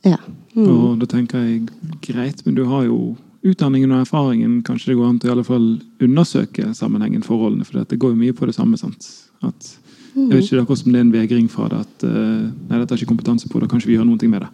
[0.06, 0.20] Ja.
[0.54, 0.68] Mm.
[0.68, 1.66] Og da tenker jeg
[2.06, 3.16] greit, men du har jo
[3.48, 5.68] utdanningen og erfaringen kanskje det går an til i alle fall
[6.04, 7.68] undersøke sammenhengen, forholdene.
[7.68, 8.80] For det går jo mye på det samme.
[8.80, 9.08] sant?
[9.46, 9.74] At,
[10.16, 12.48] jeg vet ikke det er akkurat som det er en vegring fra det at uh,
[12.48, 14.52] nei, dette har ikke kompetanse på, da kanskje vi gjør noe med det.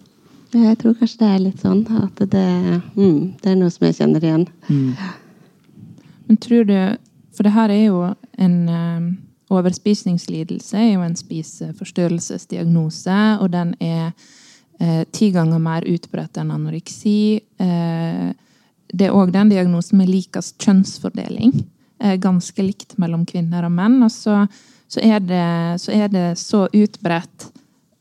[0.54, 2.50] Jeg tror kanskje det er litt sånn at det,
[2.94, 4.46] mm, det er noe som jeg kjenner igjen.
[4.70, 4.92] Mm.
[6.28, 6.78] Men tror du
[7.34, 8.04] For det her er jo
[8.38, 9.08] en um,
[9.54, 14.12] Overspisningslidelse er jo en spiseforstyrrelsesdiagnose, og den er
[14.80, 17.42] eh, ti ganger mer utbredt enn anoreksi.
[17.62, 18.30] Eh,
[18.94, 21.52] det er òg den diagnosen med likest kjønnsfordeling.
[22.00, 24.04] Eh, ganske likt mellom kvinner og menn.
[24.06, 24.48] Og så,
[24.94, 25.48] så, er det,
[25.82, 27.50] så er det så utbredt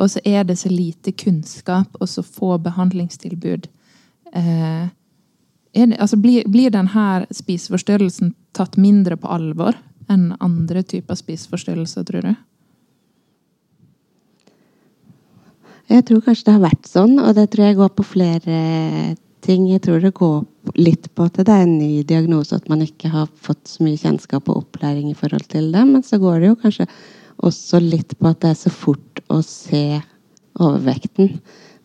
[0.03, 3.69] og så er det så lite kunnskap og så få behandlingstilbud.
[4.35, 4.87] Eh,
[5.73, 9.79] det, altså blir, blir denne spiseforstyrrelsen tatt mindre på alvor
[10.11, 12.33] enn andre typer spiseforstyrrelser, tror du?
[15.93, 18.59] Jeg tror kanskje det har vært sånn, og det tror jeg går på flere
[19.43, 19.67] ting.
[19.71, 20.43] Jeg tror det går
[20.79, 23.99] litt på at det er en ny diagnose, at man ikke har fått så mye
[24.01, 25.85] kjennskap og opplæring i forhold til det.
[25.89, 26.89] Men så går det jo kanskje
[27.43, 30.01] også litt på at det er så fort å se
[30.63, 31.37] overvekten.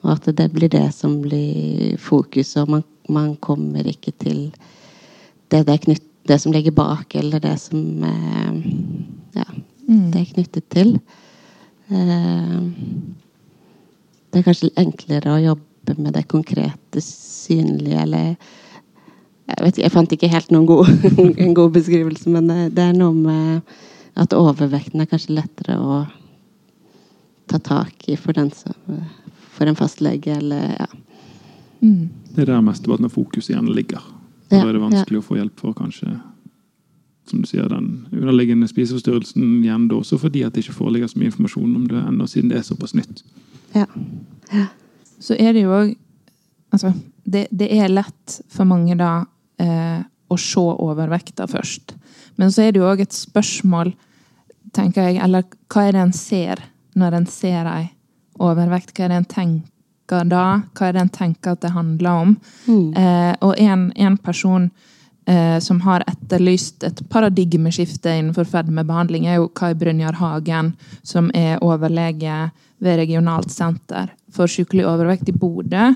[0.06, 4.50] Og at det blir det som blir fokuset, og man, man kommer ikke til
[5.50, 8.60] det, det, knytt, det, som ligger bak, eller det som eh,
[9.40, 9.48] ja,
[9.88, 10.12] mm.
[10.14, 10.94] det er knyttet til.
[11.88, 12.60] Eh,
[14.28, 18.36] det er kanskje enklere å jobbe med det konkrete, synlige, eller
[19.48, 20.90] jeg, vet, jeg fant ikke helt noen god,
[21.46, 23.76] en god beskrivelse, men det, det er noe med
[24.18, 26.02] at overvekten er kanskje lettere å
[27.48, 28.76] ta tak i for, den som,
[29.56, 30.90] for en fastlege, eller ja.
[31.80, 32.10] Mm.
[32.34, 34.02] Det er der mesteparten av fokuset gjerne ligger.
[34.52, 35.24] Da er det vanskelig ja.
[35.24, 36.10] å få hjelp for kanskje
[37.30, 41.20] som du sier, den underliggende spiseforstyrrelsen igjen da, også fordi at det ikke foreligger så
[41.20, 43.24] mye informasjon om det ennå, siden det er såpass nytt.
[43.76, 43.84] Ja.
[44.54, 44.68] ja.
[45.20, 45.96] Så er det jo òg
[46.68, 46.90] Altså,
[47.24, 49.22] det, det, er lett for mange da
[49.56, 51.94] eh, å se overvekta først.
[52.36, 53.94] Men så er det jo òg et spørsmål
[54.76, 55.22] tenker jeg.
[55.24, 56.62] Eller hva er det en ser
[57.00, 57.86] når en ser ei
[58.44, 58.92] overvekt?
[58.94, 60.44] Hva er det en tenker da?
[60.76, 62.36] Hva er det en tenker at det handler om?
[62.68, 62.86] Mm.
[63.00, 64.70] Eh, og en, en person
[65.60, 70.70] som har etterlyst et paradigmeskifte innenfor ferd med behandling, er jo Kai Brynjar Hagen,
[71.04, 72.38] som er overlege
[72.80, 75.90] ved Regionalt senter for sykelig overvekt i Bodø.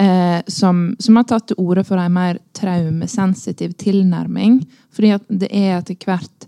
[0.00, 4.60] Eh, som, som, har tatt til orde for en mer traumesensitiv tilnærming.
[4.94, 6.46] Fordi det er etter hvert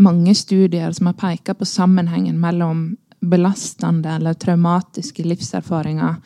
[0.00, 6.16] mange studier som har pekt på sammenhengen mellom belastende eller traumatiske livserfaringer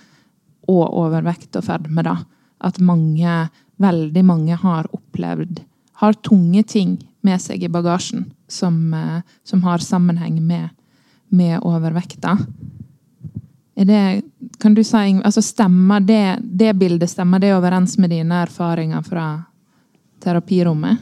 [0.70, 2.18] og overvekt og ferd med det.
[2.62, 3.48] At mange,
[3.80, 5.62] veldig mange har opplevd
[6.02, 10.68] Har tunge ting med seg i bagasjen som, eh, som har sammenheng med,
[11.28, 12.38] med overvekta.
[13.76, 14.22] Er det,
[14.58, 19.26] kan du si, altså Stemmer det, det bildet stemmer det overens med dine erfaringer fra
[20.22, 20.98] terapirommet?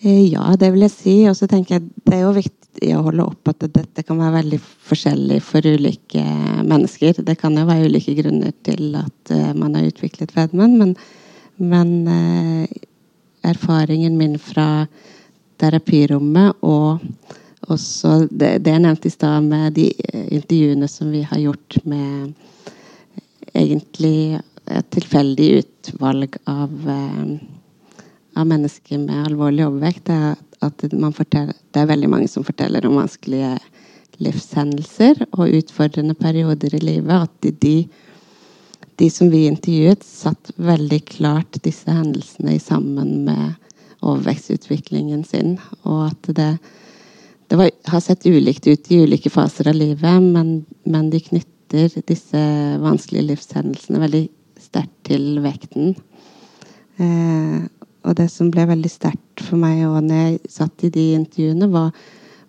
[0.00, 1.16] Eh, ja, det vil jeg si.
[1.30, 4.38] Og så tenker jeg det er jo viktig å holde opp at dette kan være
[4.40, 4.58] veldig
[4.90, 6.24] forskjellig for ulike
[6.66, 7.22] mennesker.
[7.26, 10.94] Det kan jo være ulike grunner til at eh, man har utviklet fedmen, men,
[11.58, 12.68] men eh,
[13.46, 14.86] erfaringen min fra
[15.58, 17.04] terapirommet og
[17.68, 19.88] også det, det jeg nevnte i stad med de
[20.30, 22.32] intervjuene som vi har gjort med
[23.54, 24.38] egentlig
[24.68, 26.70] et tilfeldig utvalg av
[28.38, 33.56] av mennesker med alvorlig overvekt, er at det er veldig mange som forteller om vanskelige
[34.22, 37.28] livshendelser og utfordrende perioder i livet.
[37.28, 37.76] At de, de
[39.06, 43.54] som vi intervjuet, satt veldig klart disse hendelsene i sammen med
[44.02, 45.54] overvekstutviklingen sin.
[45.86, 46.48] Og at det,
[47.46, 51.94] det var, har sett ulikt ut i ulike faser av livet, men, men de knytter
[52.10, 52.42] disse
[52.82, 54.24] vanskelige livshendelsene veldig
[54.58, 55.94] sterkt til vekten.
[56.98, 57.58] Eh,
[58.02, 61.70] og det som ble veldig sterkt for meg òg når jeg satt i de intervjuene,
[61.70, 61.92] var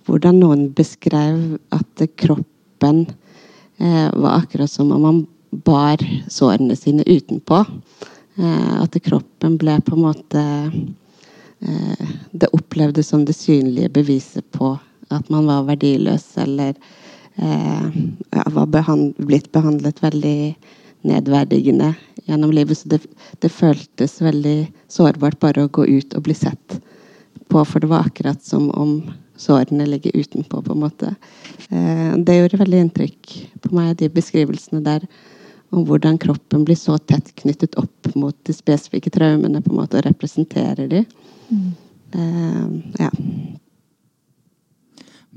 [0.10, 3.04] hvordan noen beskrev at kroppen
[3.78, 5.20] eh, var akkurat som om man
[5.50, 5.97] bar
[6.28, 7.66] sårene sine utenpå.
[8.39, 10.41] Eh, at kroppen ble på en måte
[11.60, 14.78] eh, Det opplevdes som det synlige beviset på
[15.10, 16.76] at man var verdiløs, eller
[17.36, 17.88] eh,
[18.54, 18.68] var
[19.18, 20.54] blitt behandlet veldig
[21.02, 21.95] nedverdigende
[22.28, 22.78] gjennom livet.
[22.78, 23.00] Så det,
[23.41, 26.78] det, føltes veldig sårbart bare å gå ut og bli sett
[27.50, 29.02] på, for det var akkurat som om
[29.36, 31.16] sårene ligger utenpå, på en måte.
[31.70, 33.34] Det gjorde veldig inntrykk
[33.64, 35.08] på meg, de beskrivelsene der
[35.70, 39.99] om hvordan kroppen blir så tett knyttet opp mot de spesifikke traumene på en måte,
[39.99, 41.03] og representerer de.
[41.49, 41.70] Mm.
[42.15, 43.11] Uh, ja.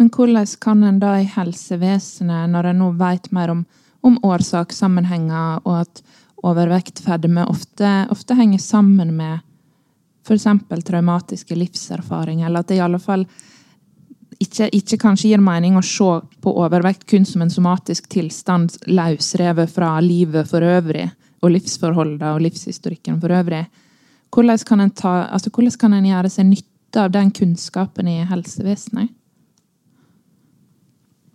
[0.01, 3.65] Men hvordan kan en da i helsevesenet, når en nå vet mer om
[4.03, 6.03] om årsakssammenhenger, og at
[6.43, 9.39] overvekt, fedme, ofte, ofte henger sammen med
[10.27, 10.47] f.eks.
[10.87, 13.25] traumatiske livserfaringer, eller at det i alle fall
[14.43, 16.11] ikke, ikke, kanskje gir mening å se
[16.43, 21.09] på overvekt kun som en somatisk tilstand løsrevet fra livet for øvrig,
[21.43, 23.65] og livsforholdene og livshistorikken for øvrig.
[24.33, 28.23] Hvordan kan, en ta, altså hvordan kan en gjøre seg nytte av den kunnskapen i
[28.29, 29.13] helsevesenet?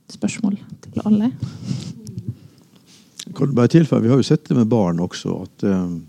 [0.08, 1.32] Spørsmål til alle?
[3.36, 5.42] Kan bare tilføye, Vi har jo sett det med barn også.
[5.44, 6.08] at um,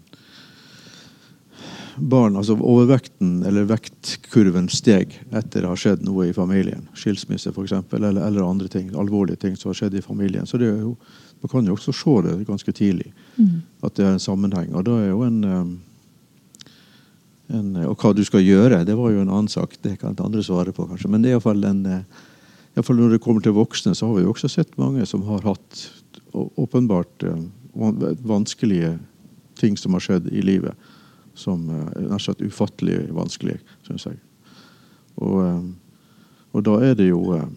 [2.00, 6.86] barn, altså Overvekten eller vektkurven steg etter det har skjedd noe i familien.
[6.98, 7.74] Skilsmisse f.eks.
[7.96, 10.46] Eller, eller andre ting, alvorlige ting som har skjedd i familien.
[10.46, 10.96] Så det er jo,
[11.40, 13.12] Man kan jo også se det ganske tidlig.
[13.36, 13.60] Mm.
[13.86, 14.72] At det er en sammenheng.
[14.74, 15.44] Og da er jo en,
[17.54, 19.76] en, Og hva du skal gjøre, det var jo en annen sak.
[19.82, 21.10] Det kan andre svare på, kanskje.
[21.10, 21.86] Men det er iallfall en
[22.78, 25.24] Iallfall fall når det kommer til voksne, så har vi jo også sett mange som
[25.26, 25.88] har hatt
[26.32, 27.24] åpenbart
[28.22, 28.98] vanskelige
[29.58, 30.74] ting som har skjedd i livet
[31.38, 34.18] som eh, er nesten sagt ufattelig vanskelig, syns jeg.
[35.18, 35.62] Og, eh,
[36.52, 37.56] og, da er det jo um,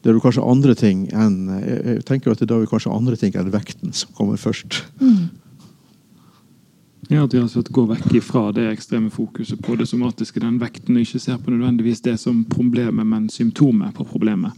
[0.00, 3.36] det er jo kanskje andre ting enn jeg tenker at det er kanskje andre ting
[3.36, 4.80] enn vekten som kommer først.
[5.02, 5.28] Mm.
[7.10, 10.94] Ja, At vi altså går vekk ifra det ekstreme fokuset på det somatiske, den vekten,
[10.94, 14.52] og ikke ser på nødvendigvis det som problemet, men symptomet på problemet.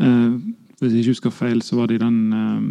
[0.00, 0.38] Eh,
[0.80, 2.62] hvis jeg ikke husker feil, så var det i den eh,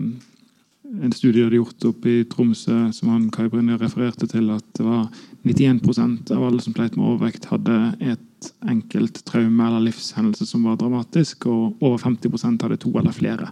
[0.90, 4.66] en studie de hadde gjort oppe i Tromsø, som han Kai Brynje refererte til, at
[4.78, 5.08] det var
[5.46, 10.80] 91% av alle som pleit med overvekt, hadde et enkelt traume eller livshendelse som var
[10.82, 13.52] dramatisk, og over 50% hadde to eller flere.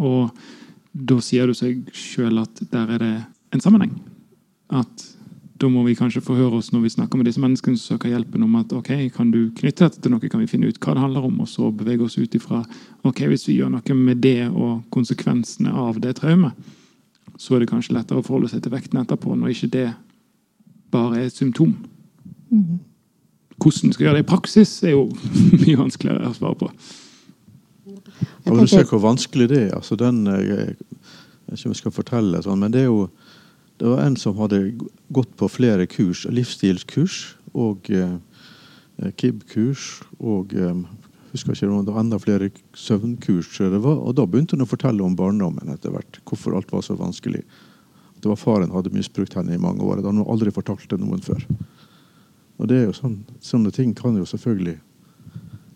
[0.00, 0.32] Og
[0.94, 3.14] da sier du seg sjøl at der er det
[3.54, 3.92] en sammenheng.
[4.72, 5.08] At
[5.60, 8.42] da må vi kanskje forhøre oss når vi snakker med disse menneskene som søker hjelpen,
[8.42, 11.04] om at ok, kan du knytte dette til noe, kan vi finne ut hva det
[11.04, 12.64] handler om, og så bevege oss ut ifra
[13.06, 16.58] ok, hvis vi gjør noe med det og konsekvensene av det traumet,
[17.38, 19.86] så er det kanskje lettere å forholde seg til vekten etterpå, når ikke det
[20.94, 21.76] bare er et symptom.
[22.50, 22.82] Mm.
[23.58, 25.06] Hvordan vi skal gjøre det i praksis, er jo
[25.62, 26.70] mye vanskeligere å svare på.
[28.44, 29.74] Ja, du ser hvor vanskelig det er.
[29.78, 30.74] altså den, Jeg
[31.46, 33.06] vet ikke om jeg skal fortelle, sånn, men det er jo
[33.78, 34.60] det var en som hadde
[35.14, 38.16] gått på flere kurs, livsstilskurs og eh,
[39.18, 40.84] KIB-kurs og eh,
[41.34, 43.58] husker ikke var enda flere søvnkurs.
[43.58, 46.20] Var, og Da begynte hun å fortelle om barndommen etter hvert.
[46.24, 47.42] Hvorfor alt var så vanskelig.
[48.22, 49.98] Det var Faren hadde misbrukt henne i mange år.
[49.98, 51.42] Det hadde aldri fortalt til noen før.
[52.62, 54.78] Og det er jo sånn, Sånne ting kan jo selvfølgelig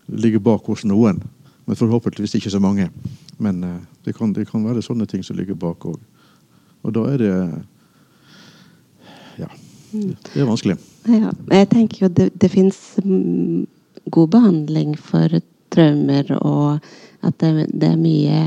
[0.07, 1.19] ligge bak hos noen.
[1.67, 2.87] Men forhåpentligvis ikke så mange.
[3.37, 3.75] Men uh,
[4.07, 5.99] det, kan, det, kan, være sånne ting som ligger bak òg.
[6.87, 7.35] Og da er det.
[9.91, 10.77] Det er vanskelig.
[11.09, 13.65] Ja, jeg tenker jo det, det fins mm,
[14.13, 15.39] god behandling for
[15.73, 16.79] traumer, og
[17.25, 18.41] at det, det, er mye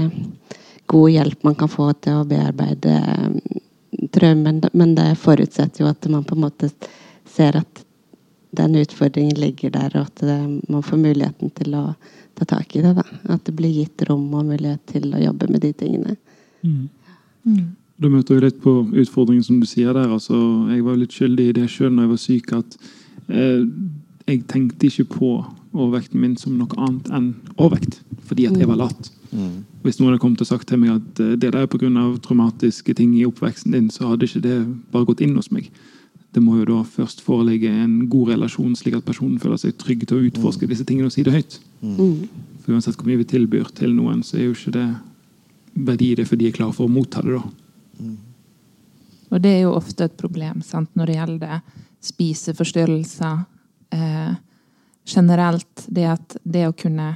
[0.91, 3.39] god hjelp man kan få til å bearbeide mm,
[4.15, 4.63] traumen.
[4.73, 6.71] Men det forutsetter jo at man på en måte
[7.29, 7.85] ser at
[8.53, 10.39] den utfordringen ligger der, og at det,
[10.69, 11.87] man får muligheten til å
[12.39, 12.95] ta tak i det.
[12.99, 13.05] Da.
[13.33, 16.17] At det blir gitt rom og mulighet til å jobbe med de tingene.
[16.63, 16.91] Mm.
[17.49, 17.71] Mm.
[18.03, 20.11] Da møter vi litt på utfordringen som du sier der.
[20.11, 20.37] Altså,
[20.73, 22.53] jeg var litt skyldig i det sjøl når jeg var syk.
[22.59, 22.79] at
[23.29, 23.67] eh,
[24.27, 25.33] Jeg tenkte ikke på
[25.73, 28.01] overvekten min som noe annet enn overvekt.
[28.27, 29.11] Fordi at jeg var lat.
[29.31, 29.63] Mm.
[29.83, 31.91] Hvis noen hadde kommet og sagt til meg at eh, det der er pga.
[32.23, 34.59] traumatiske ting i oppveksten din, så hadde ikke det
[34.93, 35.71] bare gått inn hos meg.
[36.33, 40.07] Det må jo da først foreligge en god relasjon, slik at personen føler seg trygg
[40.09, 40.71] til å utforske mm.
[40.73, 41.59] disse tingene og si det høyt.
[41.83, 42.29] Mm.
[42.65, 44.87] For Uansett hvor mye vi tilbyr til noen, så er jo ikke det
[45.73, 47.37] verdi det fordi de er klar for å motta det.
[47.37, 47.62] da.
[49.33, 51.61] Og det er jo ofte et problem sant, når det gjelder
[52.03, 53.45] spiseforstyrrelser.
[53.93, 54.33] Eh,
[55.07, 57.15] generelt det at det å kunne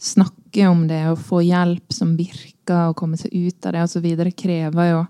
[0.00, 4.06] snakke om det og få hjelp som virker, og komme seg ut av det osv.,
[4.36, 5.00] krever jo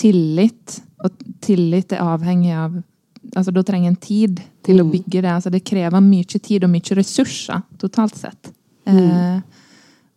[0.00, 0.80] tillit.
[1.04, 2.80] Og tillit er avhengig av
[3.38, 4.82] altså Da trenger en tid til mm.
[4.82, 5.30] å bygge det.
[5.30, 8.50] altså Det krever mye tid og mye ressurser totalt sett.
[8.88, 8.98] Mm.
[8.98, 9.62] Eh,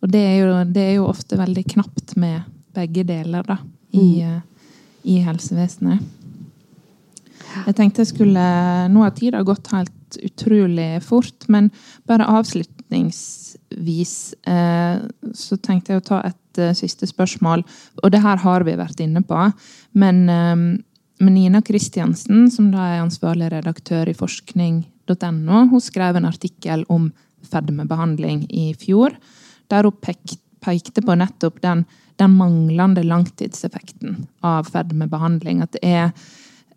[0.02, 2.42] og det er, jo, det er, jo, ofte veldig knapt med
[2.76, 3.58] begge deler, da
[3.96, 4.40] i, mm.
[5.02, 6.14] i helsevesenet.
[7.56, 8.46] Jeg tenkte jeg skulle
[8.92, 11.70] Nå har tida gått helt utrolig fort, men
[12.08, 14.12] bare avslutningsvis
[14.48, 14.98] eh,
[15.34, 17.64] så tenkte jeg å ta et eh, siste spørsmål.
[18.02, 19.40] Og det her har vi vært inne på.
[19.98, 20.56] Men, eh,
[21.24, 27.10] men Nina Kristiansen, som da er ansvarlig redaktør i forskning.no, hun skrev en artikkel om
[27.46, 29.16] fedmebehandling i fjor,
[29.70, 31.86] der hun pekte på nettopp den
[32.16, 35.62] den manglende langtidseffekten av fedmebehandling.
[35.62, 36.04] At det er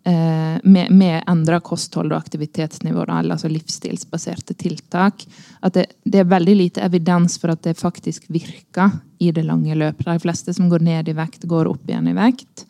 [0.04, 5.24] eh, med, med endra kosthold og aktivitetsnivå, altså livsstilsbaserte tiltak.
[5.60, 9.74] At det, det, er veldig lite evidens for at det faktisk virker i det lange
[9.74, 10.06] løpet.
[10.06, 12.66] De fleste som går ned i vekt, går opp igjen i vekt.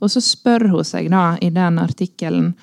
[0.00, 2.54] Og så spør hun seg da i den artikkelen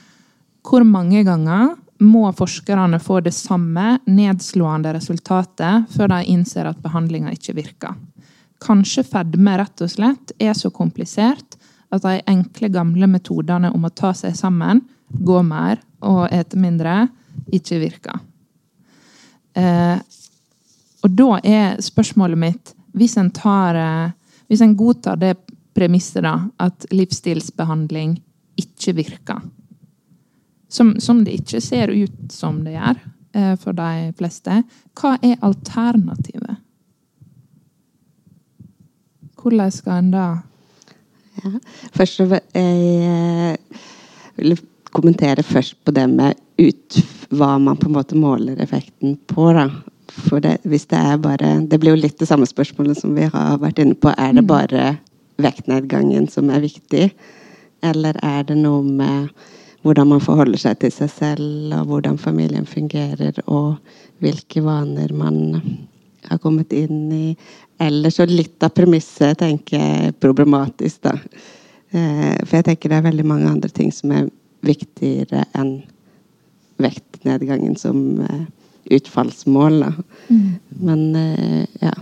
[0.67, 7.31] hvor mange ganger må forskerne få det samme nedslående resultatet før de innser at behandlinga
[7.33, 7.95] ikke virker.
[8.63, 11.57] Kanskje fedme rett og slett er så komplisert
[11.93, 17.05] at de enkle, gamle metodene om å ta seg sammen, gå mer og ete mindre,
[17.53, 18.19] ikke virker.
[19.57, 19.97] Eh,
[21.05, 24.11] og da er spørsmålet mitt Hvis en, tar, eh,
[24.49, 25.35] hvis en godtar det
[25.77, 28.15] premisset da, at livsstilsbehandling
[28.57, 29.43] ikke virker,
[30.67, 32.97] som, som, det ikke ser ut som det gjør
[33.37, 34.63] eh, for de fleste,
[34.97, 36.46] hva er alternativet?
[39.47, 40.27] Hvordan skal en da
[41.37, 41.51] ja.
[41.93, 43.57] Først jeg
[44.37, 44.57] vil
[44.91, 46.97] kommentere først på det med ut,
[47.29, 49.51] hva man på en måte måler effekten på.
[49.53, 49.67] da.
[50.07, 53.27] For det, hvis det er bare Det blir jo litt det samme spørsmålet som vi
[53.29, 54.09] har vært inne på.
[54.17, 54.49] Er det mm.
[54.49, 54.97] bare
[55.37, 57.11] vektnedgangen som er viktig?
[57.85, 59.29] Eller er det noe med
[59.85, 63.77] hvordan man forholder seg til seg selv, og hvordan familien fungerer, og
[64.19, 65.61] hvilke vaner man
[66.27, 67.37] har kommet inn i.
[67.77, 71.13] Eller så litt av premisset tenker jeg problematisk, da.
[71.91, 74.27] Eh, for jeg tenker det er veldig mange andre ting som er
[74.65, 75.77] viktigere enn
[76.81, 78.41] vektnedgangen som eh,
[78.97, 79.79] utfallsmål.
[79.85, 79.91] Da.
[80.29, 80.49] Mm.
[80.89, 81.93] Men eh, ja.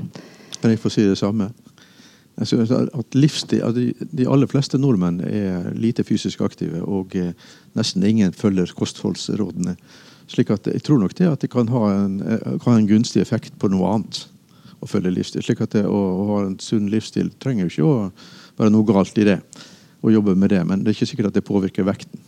[0.62, 1.52] Kan jeg få si det samme?
[2.40, 7.14] Jeg synes at livsstil, at de, de, aller fleste nordmenn er lite fysisk aktive, og
[7.80, 9.78] nesten ingen følger kostholdsrådene.
[10.28, 12.18] Slik at Jeg tror nok det at det kan ha en,
[12.60, 14.26] kan ha en gunstig effekt på noe annet
[14.86, 15.44] å følge livsstil.
[15.46, 17.96] slik at det å, å ha en sunn livsstil trenger jo ikke å
[18.62, 19.40] være noe galt i det.
[20.06, 22.20] å jobbe med det, Men det er ikke sikkert at det påvirker vekten.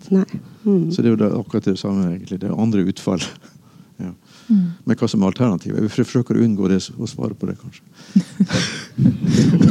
[0.66, 0.90] Mm.
[0.90, 2.40] Så det er jo det, akkurat det samme, egentlig.
[2.42, 3.22] Det er andre utfall.
[4.06, 4.10] ja.
[4.50, 4.64] mm.
[4.84, 5.84] Men hva som er alternativet?
[5.86, 7.86] Vi forsøker å unngå det, å svare på det, kanskje.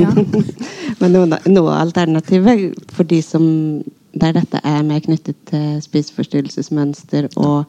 [1.00, 2.46] Men noe, noe alternativ
[2.94, 3.42] for de som
[4.20, 7.66] der dette er mer knyttet til spiseforstyrrelsesmønster og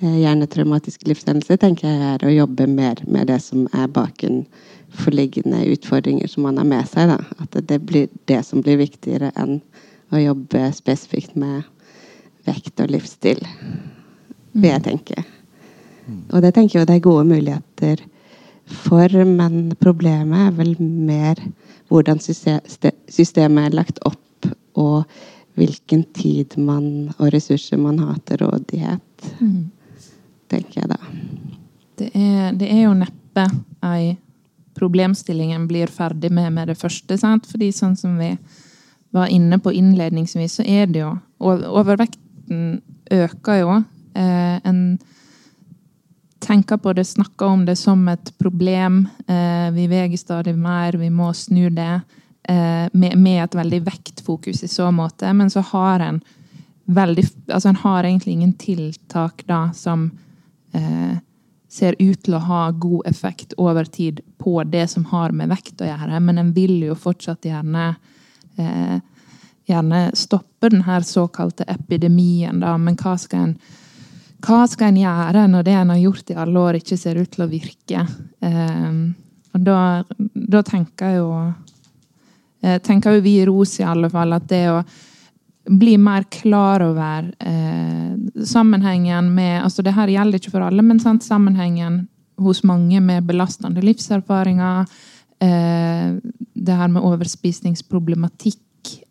[0.00, 6.30] Eh, hjernetraumatisk livshendelse, tenker jeg er å jobbe mer med det som er bakenforliggende utfordringer
[6.30, 7.10] som man har med seg.
[7.10, 7.18] Da.
[7.44, 9.58] At det blir det som blir viktigere enn
[10.08, 11.68] å jobbe spesifikt med
[12.48, 13.42] vekt og livsstil,
[14.56, 15.24] vil jeg tenke.
[16.32, 18.00] Og det tenker jeg det er gode muligheter
[18.64, 21.42] for, men problemet er vel mer
[21.92, 24.48] hvordan systemet er lagt opp,
[24.80, 25.04] og
[25.60, 29.28] hvilken tid man og ressurser man har til rådighet.
[29.44, 29.68] Mm
[30.50, 30.98] tenker jeg da.
[32.00, 33.46] Det er, det er jo neppe
[33.86, 34.16] ei
[34.80, 37.18] problemstillingen blir ferdig med med det første.
[37.18, 37.48] Sant?
[37.50, 38.30] Fordi sånn som vi
[39.14, 43.74] var inne på innledningsvis, så er det jo Overvekten øker jo.
[44.12, 44.98] Eh, en
[46.40, 49.06] tenker på det, snakker om det som et problem.
[49.26, 52.02] Eh, vi veier stadig mer, vi må snu det.
[52.42, 55.32] Eh, med, med, et veldig vektfokus i så måte.
[55.32, 56.20] Men så har en
[56.84, 57.24] veldig
[57.54, 60.10] Altså en har egentlig ingen tiltak da som
[61.70, 65.82] ser ut til å ha god effekt over tid på det som har med vekt
[65.82, 67.92] å gjøre, men en vil jo fortsatt gjerne
[68.58, 68.98] eh,
[69.70, 72.74] gjerne stoppe her såkalte epidemien, da.
[72.78, 73.54] Men hva skal en
[74.40, 77.28] hva skal en gjøre når det en har gjort i alle år, ikke ser ut
[77.30, 78.06] til å virke?
[78.40, 78.94] Eh,
[79.50, 79.80] og da,
[80.16, 81.28] da tenker jo
[82.64, 84.80] eh, tenker jo vi i ROS i alle fall at det å
[85.68, 91.00] bli mer klar over eh, sammenhengen med altså Det her gjelder ikke for alle, men
[91.00, 92.06] sant, sammenhengen
[92.40, 94.86] hos mange med belastende livserfaringer.
[95.40, 96.16] Eh,
[96.54, 98.60] det her med overspisningsproblematikk,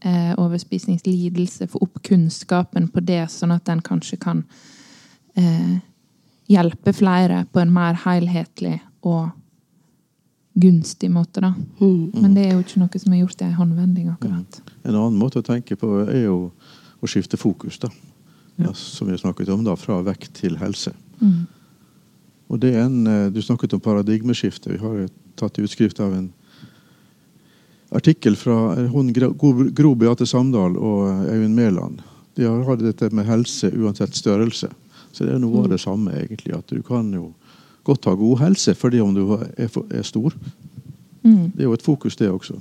[0.02, 1.68] eh, overspisningslidelse.
[1.68, 4.43] Få opp kunnskapen på det, sånn at den kanskje kan
[5.36, 5.78] eh,
[6.50, 9.30] hjelpe flere på en mer helhetlig og
[10.60, 11.54] gunstig måte, da.
[11.80, 12.12] Mm.
[12.14, 14.62] Men det er jo ikke noe som er gjort i en håndvending, akkurat.
[14.90, 16.50] En annen måte å tenke på er jo
[17.00, 17.92] å skifte fokus, da.
[18.60, 18.74] Ja.
[18.76, 20.92] som vi har snakket om, da, fra vekt til helse.
[21.22, 21.46] Mm.
[22.50, 24.72] Og det er en, eh, Du snakket om paradigmeskifte.
[24.72, 26.34] Vi har tatt utskrift av en
[27.92, 32.02] artikkel fra eh, hun, Gro Beate Samdal og Øyvind Mæland.
[32.36, 34.70] De har hatt dette med helse uansett størrelse.
[35.12, 35.72] Så det er noe av mm.
[35.72, 36.56] det samme, egentlig.
[36.58, 37.32] At du kan jo
[37.84, 39.24] godt ha god helse fordi om du
[39.58, 40.36] er stor.
[41.24, 41.52] Mm.
[41.56, 42.60] Det er jo et fokus, det også.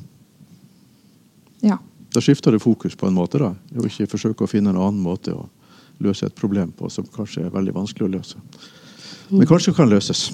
[1.62, 1.79] Ja.
[2.15, 3.39] Da skifter det fokus på en måte.
[3.39, 5.49] da, Og ikke forsøke å finne en annen måte å
[6.01, 8.37] løse et problem på som kanskje er veldig vanskelig å løse.
[9.31, 9.49] Men mm.
[9.51, 10.29] kanskje kan løses.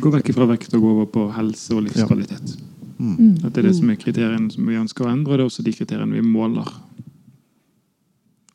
[0.00, 2.56] Gå vekk fra vekt og gå over på helse og livskvalitet.
[2.56, 2.68] Ja.
[3.02, 3.14] Mm.
[3.18, 3.36] mm.
[3.44, 5.50] At det er det som er kriteriene som vi ønsker å endre, og det er
[5.50, 6.68] også de kriteriene vi måler.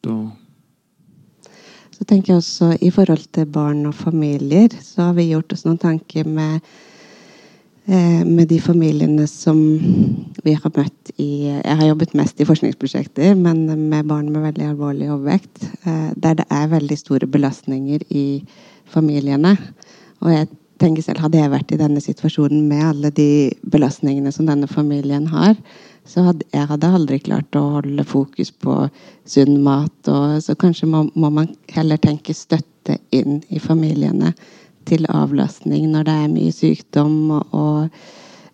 [0.05, 0.17] Da
[1.97, 5.65] Så tenker jeg også I forhold til barn og familier så har vi gjort oss
[5.65, 6.61] noen tanker med,
[7.87, 9.57] med de familiene som
[10.43, 14.65] vi har møtt i Jeg har jobbet mest i forskningsprosjekter, men med barn med veldig
[14.73, 15.63] alvorlig overvekt.
[15.87, 18.43] Eh, der det er veldig store belastninger i
[18.91, 19.55] familiene.
[20.19, 20.49] Og jeg
[20.81, 23.29] tenker selv, hadde jeg vært i denne situasjonen med alle de
[23.71, 25.55] belastningene som denne familien har,
[26.07, 28.85] så hadde jeg hadde aldri klart å holde fokus på
[29.27, 29.97] sunn mat.
[30.07, 34.33] Og, så kanskje må, må man heller tenke støtte inn i familiene
[34.87, 38.01] til avlastning når det er mye sykdom og,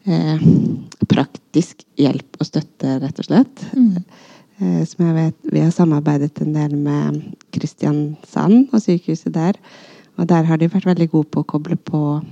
[0.05, 0.43] eh,
[1.09, 3.65] praktisk hjelp og støtte, rett og slett.
[4.61, 9.53] Eh, som jeg vet, Vi har samarbeidet en del med Kristiansand og sykehuset der.
[10.17, 12.23] Og der har de vært veldig gode på å koble på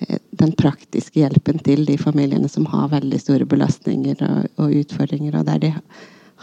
[0.00, 5.38] eh, den praktiske hjelpen til de familiene som har veldig store belastninger og, og utfordringer,
[5.38, 5.74] og der de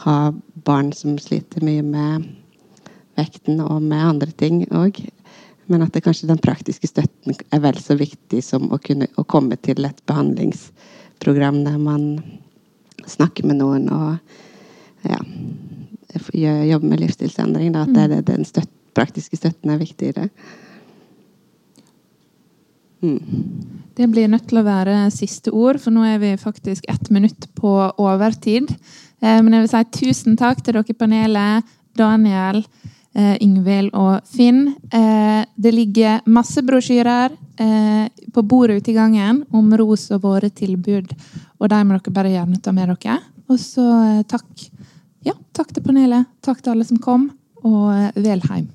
[0.05, 2.29] har barn som sliter mye med
[3.17, 5.03] vekten og med andre ting òg.
[5.73, 9.25] Men at det kanskje den praktiske støtten er vel så viktig som å kunne å
[9.25, 12.03] komme til et behandlingsprogram der man
[13.09, 14.19] snakker med noen og
[15.03, 15.17] ja,
[16.69, 17.73] jobber med livsstilsendring.
[17.73, 20.27] Da, at det, det, den støtt, praktiske støtten er viktigere.
[23.01, 23.19] Mm.
[23.97, 27.49] Det blir nødt til å være siste ord, for nå er vi faktisk ett minutt
[27.57, 28.69] på overtid.
[29.19, 31.73] Eh, Men jeg vil si tusen takk til dere i panelet.
[31.97, 32.63] Daniel,
[33.15, 34.75] eh, Ingvild og Finn.
[34.91, 40.49] Eh, Det ligger masse brosjyrer eh, på bordet ute i gangen om ROS og våre
[40.49, 41.13] tilbud,
[41.59, 43.19] og de må dere bare gjerne ta med dere.
[43.49, 43.85] Og så
[44.19, 44.69] eh, takk.
[45.23, 46.25] Ja, takk til panelet.
[46.41, 47.29] Takk til alle som kom,
[47.63, 48.67] og eh, vel hjem.